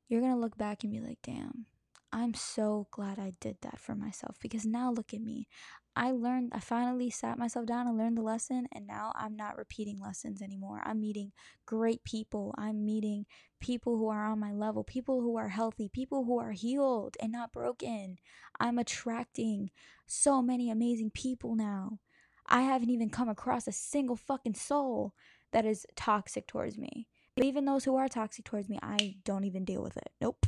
[0.07, 1.65] you're going to look back and be like, damn,
[2.13, 5.47] I'm so glad I did that for myself because now look at me.
[5.95, 9.57] I learned, I finally sat myself down and learned the lesson, and now I'm not
[9.57, 10.81] repeating lessons anymore.
[10.85, 11.33] I'm meeting
[11.65, 12.53] great people.
[12.57, 13.25] I'm meeting
[13.59, 17.31] people who are on my level, people who are healthy, people who are healed and
[17.31, 18.17] not broken.
[18.59, 19.71] I'm attracting
[20.05, 21.99] so many amazing people now.
[22.47, 25.13] I haven't even come across a single fucking soul
[25.51, 27.07] that is toxic towards me.
[27.35, 30.09] But even those who are toxic towards me, I don't even deal with it.
[30.19, 30.47] Nope.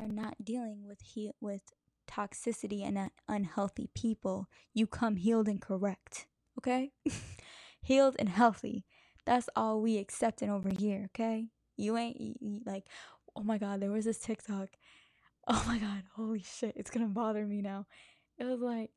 [0.00, 1.62] Are not dealing with he- with
[2.08, 4.48] toxicity and unhealthy people.
[4.72, 6.26] You come healed and correct.
[6.58, 6.92] Okay?
[7.82, 8.84] healed and healthy.
[9.26, 11.48] That's all we accepting over here, okay?
[11.76, 12.86] You ain't you, like,
[13.36, 14.70] oh my god, there was this TikTok.
[15.46, 17.86] Oh my god, holy shit, it's gonna bother me now.
[18.38, 18.90] It was like,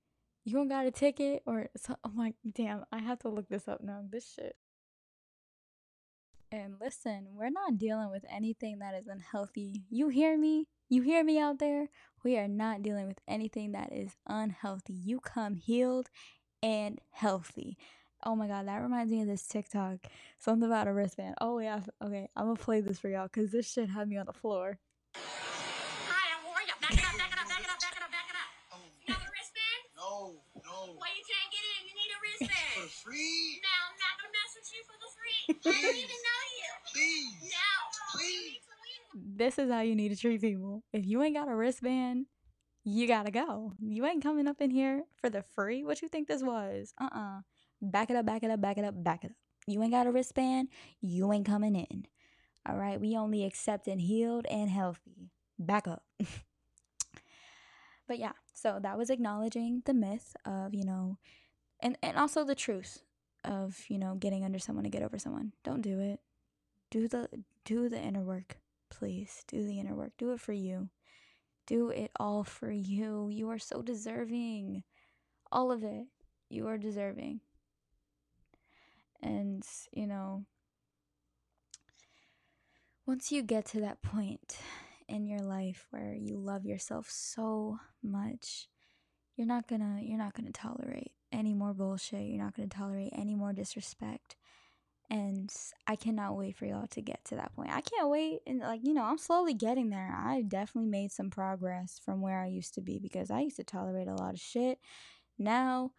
[0.43, 3.81] you don't got a ticket or oh my damn, I have to look this up
[3.83, 4.03] now.
[4.09, 4.55] This shit.
[6.51, 9.83] And listen, we're not dealing with anything that is unhealthy.
[9.89, 10.67] You hear me?
[10.91, 11.87] You hear me out there?
[12.21, 14.91] We are not dealing with anything that is unhealthy.
[14.91, 16.09] You come healed
[16.61, 17.77] and healthy.
[18.25, 19.99] Oh my god, that reminds me of this TikTok.
[20.37, 21.35] Something about a wristband.
[21.39, 24.25] Oh yeah, okay, I'm gonna play this for y'all because this shit had me on
[24.25, 24.79] the floor.
[25.15, 25.23] Hi,
[26.11, 26.75] how are you?
[26.83, 28.51] Back it up, back it up, back it up, back it up, back it up.
[29.07, 29.81] You have a wristband?
[29.95, 30.91] No, no.
[30.99, 31.87] Why you can't get in?
[31.87, 32.83] You need a wristband.
[32.83, 33.63] For free?
[33.63, 35.55] No, I'm not gonna mess with you for the free.
[35.55, 36.71] I don't even know you.
[36.91, 37.47] Please.
[37.47, 37.79] No.
[38.11, 38.59] Please.
[39.41, 40.83] This is how you need to treat people.
[40.93, 42.27] If you ain't got a wristband,
[42.83, 43.73] you gotta go.
[43.79, 45.83] You ain't coming up in here for the free.
[45.83, 46.93] What you think this was?
[47.01, 47.39] Uh uh
[47.81, 49.37] Back it up, back it up, back it up, back it up.
[49.65, 50.67] You ain't got a wristband,
[50.99, 52.05] you ain't coming in.
[52.69, 55.31] All right, we only accept accepting healed and healthy.
[55.57, 56.03] Back up.
[58.07, 61.17] but yeah, so that was acknowledging the myth of, you know,
[61.81, 63.01] and, and also the truth
[63.43, 65.53] of, you know, getting under someone to get over someone.
[65.63, 66.19] Don't do it.
[66.91, 67.27] Do the
[67.65, 68.57] do the inner work,
[68.91, 69.43] please.
[69.47, 70.11] Do the inner work.
[70.17, 70.89] Do it for you.
[71.65, 73.29] Do it all for you.
[73.29, 74.83] You are so deserving.
[75.51, 76.05] All of it.
[76.49, 77.41] You are deserving.
[79.23, 80.45] And, you know,
[83.05, 84.57] once you get to that point
[85.07, 88.67] in your life where you love yourself so much,
[89.35, 92.27] you're not gonna you're not gonna tolerate any more bullshit.
[92.27, 94.35] You're not gonna tolerate any more disrespect.
[95.11, 95.53] And
[95.87, 97.69] I cannot wait for y'all to get to that point.
[97.69, 100.15] I can't wait and like, you know, I'm slowly getting there.
[100.17, 103.65] I've definitely made some progress from where I used to be because I used to
[103.65, 104.79] tolerate a lot of shit.
[105.37, 105.91] Now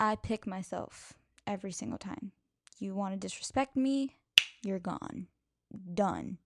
[0.00, 1.12] I pick myself
[1.46, 2.32] every single time.
[2.78, 4.16] You want to disrespect me,
[4.64, 5.26] you're gone.
[5.92, 6.38] Done.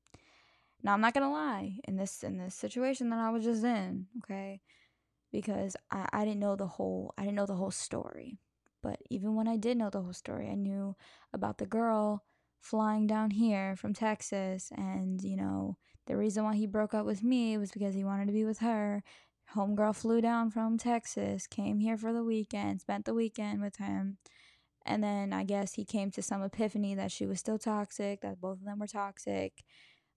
[0.82, 4.06] Now I'm not gonna lie, in this in this situation that I was just in,
[4.24, 4.60] okay?
[5.30, 8.38] Because I, I didn't know the whole I didn't know the whole story.
[8.82, 10.96] But even when I did know the whole story, I knew
[11.32, 12.24] about the girl
[12.60, 15.76] flying down here from Texas and, you know,
[16.06, 18.58] the reason why he broke up with me was because he wanted to be with
[18.58, 19.02] her.
[19.54, 24.18] Homegirl flew down from Texas, came here for the weekend, spent the weekend with him.
[24.86, 28.40] And then I guess he came to some epiphany that she was still toxic, that
[28.40, 29.64] both of them were toxic,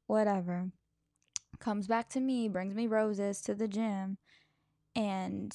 [0.07, 0.71] whatever.
[1.59, 4.17] Comes back to me, brings me roses to the gym.
[4.95, 5.53] And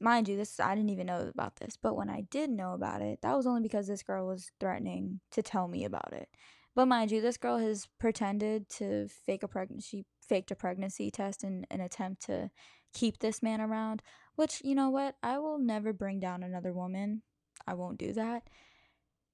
[0.00, 3.02] mind you, this I didn't even know about this, but when I did know about
[3.02, 6.28] it, that was only because this girl was threatening to tell me about it.
[6.74, 11.44] But mind you, this girl has pretended to fake a pregnancy, faked a pregnancy test
[11.44, 12.50] in an attempt to
[12.94, 14.02] keep this man around.
[14.36, 17.22] Which you know what, I will never bring down another woman.
[17.66, 18.44] I won't do that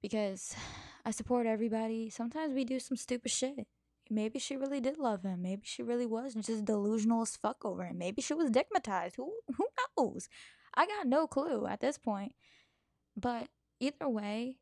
[0.02, 0.54] because
[1.04, 2.10] I support everybody.
[2.10, 3.66] Sometimes we do some stupid shit.
[4.08, 5.42] Maybe she really did love him.
[5.42, 7.98] Maybe she really was just delusional as fuck over him.
[7.98, 9.16] Maybe she was digmatized.
[9.16, 9.66] Who who
[9.98, 10.28] knows?
[10.76, 12.34] I got no clue at this point.
[13.16, 13.48] But
[13.80, 14.58] either way,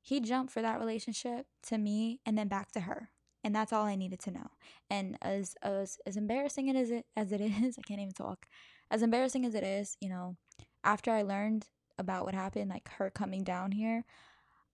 [0.00, 3.10] he jumped for that relationship to me and then back to her.
[3.42, 4.50] And that's all I needed to know.
[4.90, 8.46] And as as as embarrassing is it as it is, I can't even talk.
[8.90, 10.36] As embarrassing as it is, you know,
[10.84, 14.04] after I learned about what happened, like her coming down here,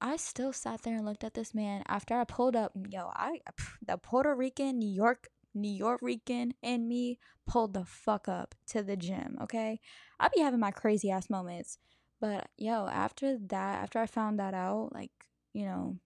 [0.00, 2.72] I still sat there and looked at this man after I pulled up.
[2.90, 3.40] Yo, I
[3.86, 8.82] the Puerto Rican, New York, New York Rican, and me pulled the fuck up to
[8.82, 9.38] the gym.
[9.42, 9.80] Okay,
[10.22, 11.78] I be having my crazy ass moments,
[12.20, 15.10] but yo, after that, after I found that out, like
[15.52, 15.98] you know,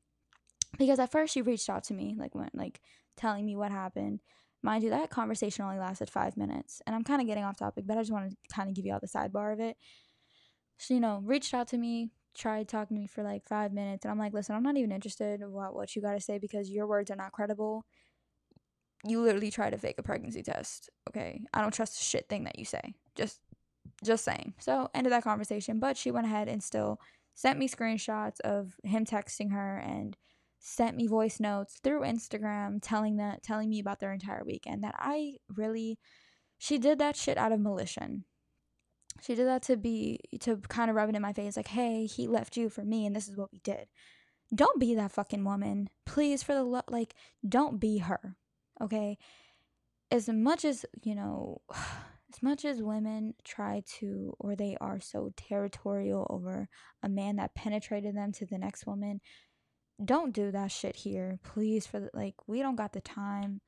[0.78, 2.80] because at first she reached out to me, like when like
[3.16, 4.20] telling me what happened.
[4.62, 7.84] Mind you, that conversation only lasted five minutes, and I'm kind of getting off topic,
[7.86, 9.76] but I just want to kind of give you all the sidebar of it.
[10.78, 14.04] She, you know, reached out to me, tried talking to me for like five minutes
[14.04, 16.70] and I'm like, listen, I'm not even interested in what, what you gotta say because
[16.70, 17.84] your words are not credible.
[19.04, 20.90] You literally try to fake a pregnancy test.
[21.08, 21.42] Okay.
[21.54, 22.94] I don't trust a shit thing that you say.
[23.14, 23.40] Just
[24.04, 24.54] just saying.
[24.58, 25.78] So ended that conversation.
[25.78, 27.00] But she went ahead and still
[27.34, 30.16] sent me screenshots of him texting her and
[30.58, 34.94] sent me voice notes through Instagram telling that telling me about their entire weekend that
[34.98, 35.98] I really
[36.58, 38.20] she did that shit out of malicious.
[39.22, 42.06] She did that to be to kind of rub it in my face like, "Hey,
[42.06, 43.86] he left you for me and this is what we did."
[44.54, 45.90] Don't be that fucking woman.
[46.04, 47.14] Please for the lo- like
[47.46, 48.36] don't be her.
[48.80, 49.18] Okay?
[50.10, 51.60] As much as, you know,
[52.32, 56.68] as much as women try to or they are so territorial over
[57.02, 59.20] a man that penetrated them to the next woman,
[60.04, 61.38] don't do that shit here.
[61.42, 63.60] Please for the, like we don't got the time.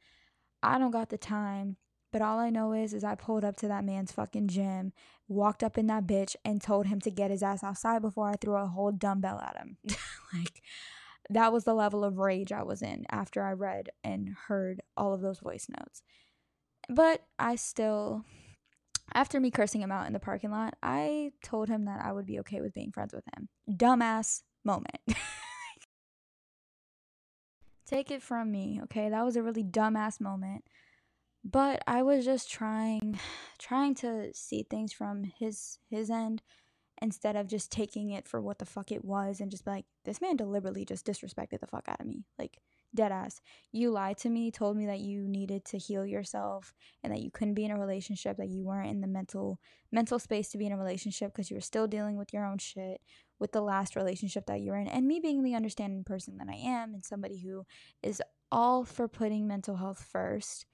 [0.62, 1.76] I don't got the time.
[2.10, 4.92] But all I know is is I pulled up to that man's fucking gym,
[5.28, 8.36] walked up in that bitch and told him to get his ass outside before I
[8.36, 9.76] threw a whole dumbbell at him.
[10.32, 10.62] like
[11.30, 15.12] that was the level of rage I was in after I read and heard all
[15.12, 16.02] of those voice notes.
[16.88, 18.24] But I still
[19.14, 22.26] after me cursing him out in the parking lot, I told him that I would
[22.26, 23.48] be okay with being friends with him.
[23.70, 25.00] Dumbass moment.
[27.86, 29.08] Take it from me, okay?
[29.08, 30.64] That was a really dumbass moment.
[31.42, 33.18] But I was just trying
[33.58, 36.42] trying to see things from his his end
[37.00, 40.20] instead of just taking it for what the fuck it was and just like, this
[40.20, 42.24] man deliberately just disrespected the fuck out of me.
[42.38, 42.58] Like
[42.98, 43.40] dead ass.
[43.70, 46.74] You lied to me, told me that you needed to heal yourself
[47.04, 49.60] and that you couldn't be in a relationship, that you weren't in the mental
[49.92, 52.58] mental space to be in a relationship because you were still dealing with your own
[52.58, 53.00] shit
[53.38, 54.88] with the last relationship that you were in.
[54.88, 57.64] And me being the understanding person that I am and somebody who
[58.02, 58.20] is
[58.50, 60.66] all for putting mental health first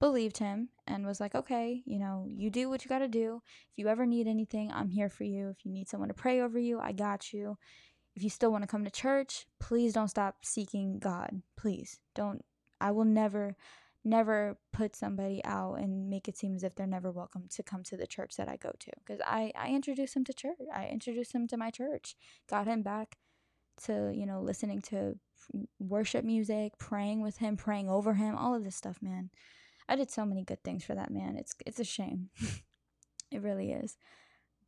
[0.00, 3.40] believed him and was like, okay, you know, you do what you got to do.
[3.70, 5.48] If you ever need anything, I'm here for you.
[5.48, 7.56] If you need someone to pray over you, I got you.
[8.14, 11.42] If you still want to come to church, please don't stop seeking God.
[11.56, 12.44] Please don't.
[12.80, 13.56] I will never,
[14.04, 17.82] never put somebody out and make it seem as if they're never welcome to come
[17.84, 18.90] to the church that I go to.
[18.98, 20.58] Because I, I introduced him to church.
[20.74, 22.16] I introduced him to my church,
[22.48, 23.18] got him back
[23.84, 25.18] to, you know, listening to
[25.78, 29.30] worship music, praying with him, praying over him, all of this stuff, man.
[29.88, 31.36] I did so many good things for that man.
[31.36, 32.30] It's it's a shame.
[33.30, 33.96] it really is.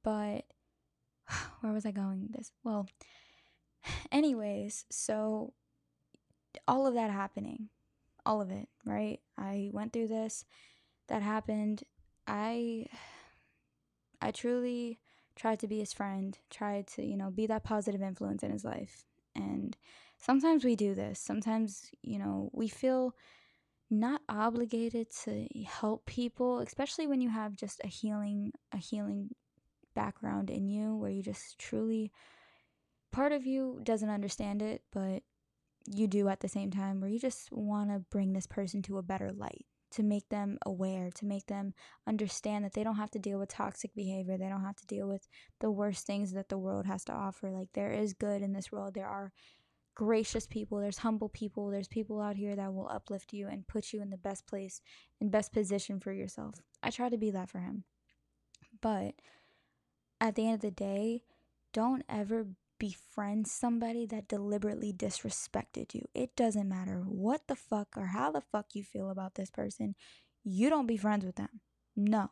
[0.02, 0.44] But
[1.60, 2.52] where was I going with this?
[2.64, 2.88] Well,
[4.12, 5.52] anyways, so
[6.66, 7.68] all of that happening,
[8.24, 9.20] all of it, right?
[9.38, 10.44] I went through this.
[11.08, 11.82] That happened.
[12.26, 12.86] I
[14.22, 14.98] I truly
[15.34, 18.64] tried to be his friend, tried to, you know, be that positive influence in his
[18.64, 19.04] life.
[19.34, 19.76] And
[20.18, 21.18] sometimes we do this.
[21.18, 23.14] Sometimes, you know, we feel
[23.90, 29.34] not obligated to help people, especially when you have just a healing a healing
[29.94, 32.12] background in you where you just truly
[33.12, 35.22] part of you doesn't understand it, but
[35.86, 38.98] you do at the same time where you just want to bring this person to
[38.98, 41.74] a better light, to make them aware, to make them
[42.06, 45.08] understand that they don't have to deal with toxic behavior, they don't have to deal
[45.08, 45.26] with
[45.60, 47.50] the worst things that the world has to offer.
[47.50, 48.94] Like there is good in this world.
[48.94, 49.32] There are
[49.94, 53.92] gracious people, there's humble people, there's people out here that will uplift you and put
[53.92, 54.80] you in the best place
[55.20, 56.54] and best position for yourself.
[56.82, 57.84] I try to be that for him.
[58.80, 59.14] But
[60.20, 61.24] at the end of the day,
[61.72, 62.46] don't ever
[62.80, 66.06] befriend somebody that deliberately disrespected you.
[66.12, 69.94] It doesn't matter what the fuck or how the fuck you feel about this person.
[70.42, 71.60] You don't be friends with them.
[71.94, 72.30] No.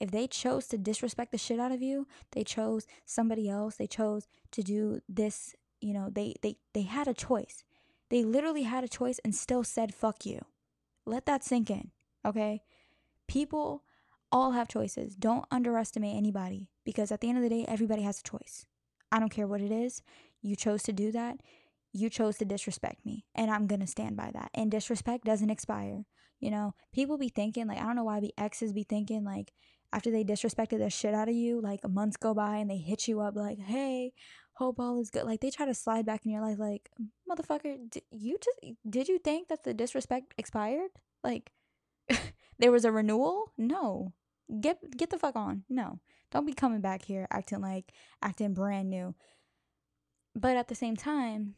[0.00, 3.86] If they chose to disrespect the shit out of you, they chose somebody else, they
[3.86, 7.64] chose to do this you know they they they had a choice
[8.10, 10.40] they literally had a choice and still said fuck you
[11.04, 11.90] let that sink in
[12.24, 12.62] okay
[13.28, 13.82] people
[14.32, 18.20] all have choices don't underestimate anybody because at the end of the day everybody has
[18.20, 18.66] a choice
[19.12, 20.02] i don't care what it is
[20.42, 21.38] you chose to do that
[21.92, 26.04] you chose to disrespect me and i'm gonna stand by that and disrespect doesn't expire
[26.40, 29.52] you know people be thinking like i don't know why the exes be thinking like
[29.92, 33.08] after they disrespected the shit out of you like months go by and they hit
[33.08, 34.12] you up like hey
[34.56, 35.24] hope all is good.
[35.24, 36.90] Like they try to slide back in your life, like
[37.30, 40.90] motherfucker, did you just did you think that the disrespect expired?
[41.22, 41.52] Like
[42.58, 43.52] there was a renewal?
[43.56, 44.12] No,
[44.60, 45.64] get get the fuck on.
[45.68, 46.00] No,
[46.30, 49.14] don't be coming back here acting like acting brand new.
[50.34, 51.54] But at the same time,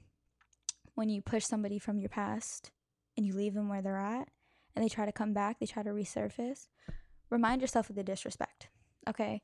[0.95, 2.71] when you push somebody from your past
[3.17, 4.29] and you leave them where they're at,
[4.75, 6.69] and they try to come back, they try to resurface.
[7.31, 8.69] Remind yourself of the disrespect.
[9.09, 9.43] Okay,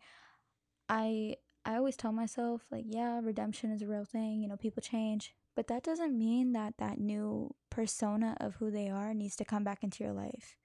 [0.89, 4.83] I I always tell myself, like, yeah, redemption is a real thing, you know, people
[4.83, 5.35] change.
[5.57, 9.65] But that doesn't mean that that new persona of who they are needs to come
[9.65, 10.57] back into your life.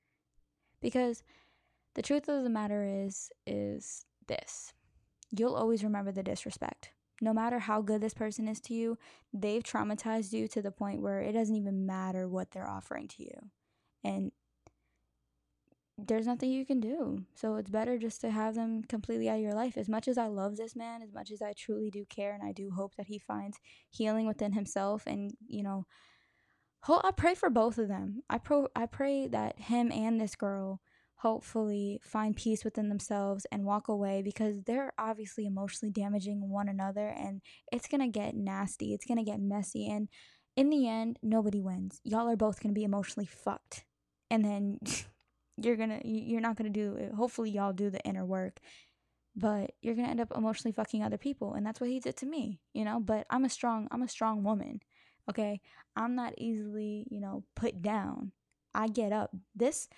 [0.81, 1.23] Because
[1.95, 4.73] the truth of the matter is, is this
[5.31, 6.91] you'll always remember the disrespect.
[7.21, 8.97] No matter how good this person is to you,
[9.33, 13.23] they've traumatized you to the point where it doesn't even matter what they're offering to
[13.23, 13.49] you.
[14.03, 14.31] And
[15.97, 17.25] there's nothing you can do.
[17.35, 19.77] So it's better just to have them completely out of your life.
[19.77, 22.41] As much as I love this man, as much as I truly do care and
[22.41, 23.59] I do hope that he finds
[23.89, 25.85] healing within himself and, you know,
[26.87, 28.23] I pray for both of them.
[28.29, 30.79] I pro I pray that him and this girl
[31.19, 37.07] hopefully find peace within themselves and walk away because they're obviously emotionally damaging one another
[37.09, 37.41] and
[37.73, 38.93] it's going to get nasty.
[38.93, 40.07] It's going to get messy and
[40.55, 41.99] in the end nobody wins.
[42.05, 43.83] Y'all are both going to be emotionally fucked.
[44.31, 44.79] And then
[45.57, 47.13] you're going to you're not going to do it.
[47.13, 48.61] Hopefully y'all do the inner work.
[49.35, 52.15] But you're going to end up emotionally fucking other people and that's what he did
[52.17, 53.01] to me, you know?
[53.01, 54.79] But I'm a strong I'm a strong woman.
[55.29, 55.59] Okay?
[55.97, 58.31] I'm not easily, you know, put down.
[58.73, 59.35] I get up.
[59.53, 59.89] This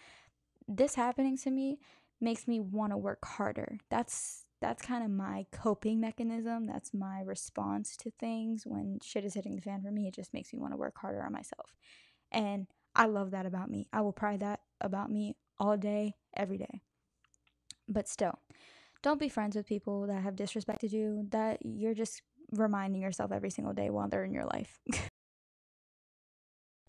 [0.78, 1.80] this happening to me
[2.20, 3.78] makes me want to work harder.
[3.90, 6.68] That's that's kind of my coping mechanism.
[6.68, 10.08] That's my response to things when shit is hitting the fan for me.
[10.08, 11.74] It just makes me want to work harder on myself.
[12.32, 13.88] And I love that about me.
[13.92, 16.82] I will pride that about me all day, every day.
[17.88, 18.38] But still,
[19.02, 23.50] don't be friends with people that have disrespected you, that you're just reminding yourself every
[23.50, 24.80] single day while they're in your life.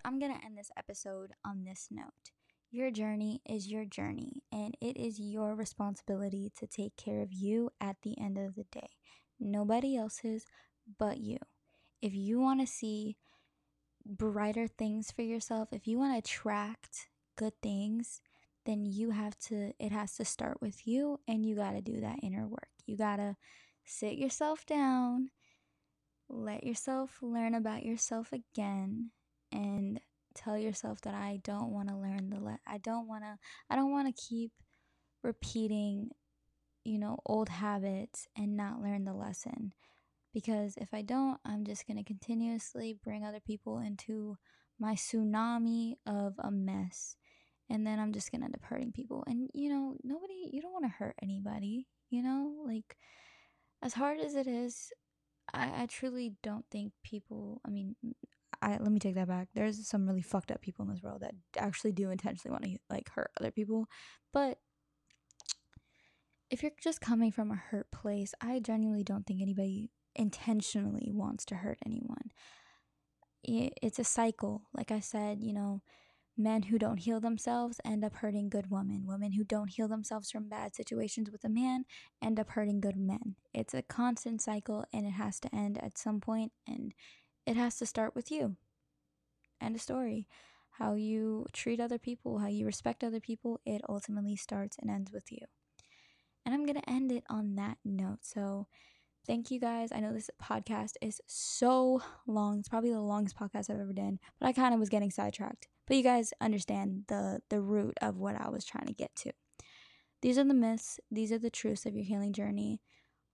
[0.04, 2.32] I'm going to end this episode on this note.
[2.74, 7.68] Your journey is your journey, and it is your responsibility to take care of you
[7.78, 8.88] at the end of the day.
[9.38, 10.46] Nobody else's
[10.98, 11.36] but you.
[12.00, 13.18] If you want to see
[14.06, 18.22] brighter things for yourself, if you want to attract good things,
[18.64, 22.00] then you have to, it has to start with you, and you got to do
[22.00, 22.70] that inner work.
[22.86, 23.36] You got to
[23.84, 25.28] sit yourself down,
[26.30, 29.10] let yourself learn about yourself again,
[29.52, 30.00] and
[30.34, 33.38] tell yourself that I don't want to learn the le- I don't want to
[33.70, 34.52] I don't want to keep
[35.22, 36.10] repeating
[36.84, 39.72] you know old habits and not learn the lesson.
[40.34, 44.36] Because if I don't I'm just going to continuously bring other people into
[44.78, 47.16] my tsunami of a mess.
[47.70, 49.24] And then I'm just going to end up hurting people.
[49.26, 52.52] And you know nobody you don't want to hurt anybody you know?
[52.64, 52.96] Like
[53.82, 54.92] as hard as it is
[55.52, 57.96] I, I truly don't think people I mean
[58.62, 59.48] I let me take that back.
[59.54, 62.78] There's some really fucked up people in this world that actually do intentionally want to
[62.88, 63.86] like hurt other people.
[64.32, 64.58] But
[66.48, 71.44] if you're just coming from a hurt place, I genuinely don't think anybody intentionally wants
[71.46, 72.30] to hurt anyone.
[73.42, 74.62] It's a cycle.
[74.72, 75.82] Like I said, you know,
[76.36, 79.04] men who don't heal themselves end up hurting good women.
[79.06, 81.84] Women who don't heal themselves from bad situations with a man
[82.22, 83.36] end up hurting good men.
[83.52, 86.92] It's a constant cycle and it has to end at some point and
[87.46, 88.56] it has to start with you.
[89.60, 90.28] and a story.
[90.72, 95.12] How you treat other people, how you respect other people, it ultimately starts and ends
[95.12, 95.46] with you.
[96.44, 98.20] And I'm going to end it on that note.
[98.22, 98.66] So,
[99.26, 99.90] thank you guys.
[99.92, 102.58] I know this podcast is so long.
[102.58, 105.68] It's probably the longest podcast I've ever done, but I kind of was getting sidetracked.
[105.86, 109.32] But you guys understand the the root of what I was trying to get to.
[110.22, 112.80] These are the myths, these are the truths of your healing journey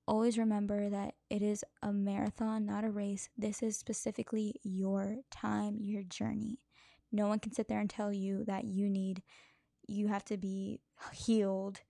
[0.08, 3.28] always remember that it is a marathon, not a race.
[3.36, 6.60] This is specifically your time, your journey.
[7.12, 9.22] No one can sit there and tell you that you need,
[9.86, 10.80] you have to be
[11.12, 11.80] healed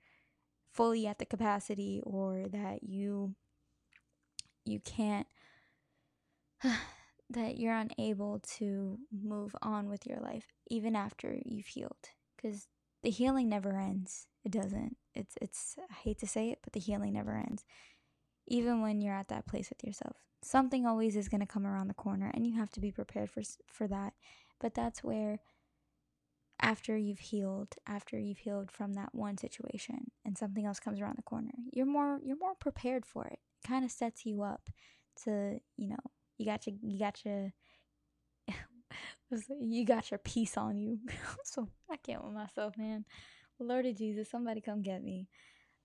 [0.73, 3.35] fully at the capacity or that you
[4.65, 5.27] you can't
[7.31, 12.11] that you're unable to move on with your life even after you've healed
[12.41, 12.69] cuz
[13.03, 16.81] the healing never ends it doesn't it's it's I hate to say it but the
[16.81, 17.65] healing never ends
[18.49, 20.17] even when you're at that place with yourself.
[20.43, 23.31] Something always is going to come around the corner and you have to be prepared
[23.31, 24.15] for for that.
[24.61, 25.41] But that's where
[26.61, 31.17] after you've healed, after you've healed from that one situation and something else comes around
[31.17, 33.39] the corner, you're more you're more prepared for it.
[33.63, 34.69] it kind of sets you up
[35.25, 35.97] to, you know,
[36.37, 37.53] you got your you got your
[39.61, 40.99] you got your peace on you.
[41.45, 43.05] so I can't with myself, man.
[43.61, 45.29] Lord of Jesus, somebody come get me.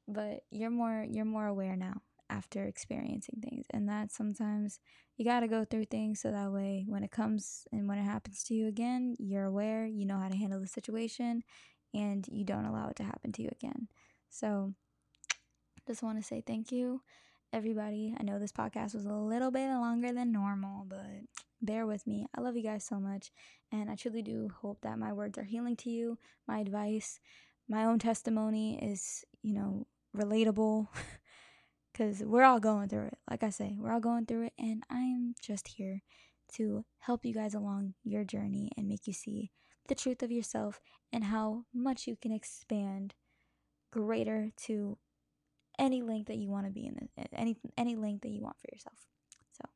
[0.08, 2.02] But you're more you're more aware now
[2.34, 3.66] after experiencing things.
[3.70, 4.80] And that sometimes
[5.18, 8.04] you got to go through things so that way when it comes and when it
[8.04, 11.44] happens to you again, you're aware, you know how to handle the situation,
[11.94, 13.88] and you don't allow it to happen to you again.
[14.30, 14.74] So,
[15.88, 17.02] just want to say thank you,
[17.52, 18.16] everybody.
[18.20, 21.06] I know this podcast was a little bit longer than normal, but
[21.62, 22.26] bear with me.
[22.36, 23.32] I love you guys so much,
[23.72, 26.18] and I truly do hope that my words are healing to you.
[26.48, 27.20] My advice,
[27.70, 29.86] my own testimony is, you know,
[30.18, 30.88] relatable.
[31.94, 33.18] because we're all going through it.
[33.30, 36.02] Like I say, we're all going through it, and I'm just here
[36.56, 39.52] to help you guys along your journey and make you see
[39.88, 40.82] the truth of yourself
[41.12, 43.14] and how much you can expand
[43.92, 44.98] greater to
[45.80, 48.68] any length that you want to be in any any length that you want for
[48.74, 48.98] yourself.
[49.52, 49.70] So,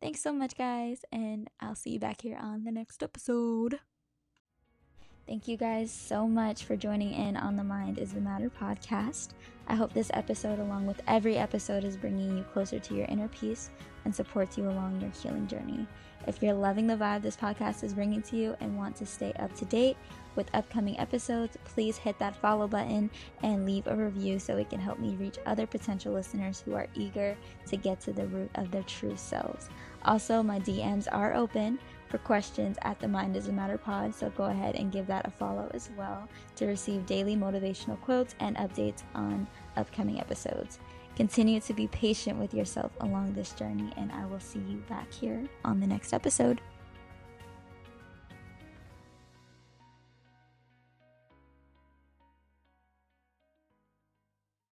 [0.00, 3.80] thanks so much guys and I'll see you back here on the next episode.
[5.28, 9.28] Thank you guys so much for joining in on the Mind is the Matter podcast.
[9.68, 13.28] I hope this episode, along with every episode, is bringing you closer to your inner
[13.28, 13.70] peace
[14.04, 15.86] and supports you along your healing journey.
[16.26, 19.32] If you're loving the vibe this podcast is bringing to you and want to stay
[19.34, 19.96] up to date
[20.34, 23.08] with upcoming episodes, please hit that follow button
[23.42, 26.88] and leave a review so it can help me reach other potential listeners who are
[26.94, 29.68] eager to get to the root of their true selves.
[30.04, 31.78] Also, my DMs are open
[32.12, 35.26] for questions at the Mind is a Matter pod, so go ahead and give that
[35.26, 39.48] a follow as well to receive daily motivational quotes and updates on
[39.78, 40.78] upcoming episodes.
[41.16, 45.10] Continue to be patient with yourself along this journey, and I will see you back
[45.10, 46.60] here on the next episode.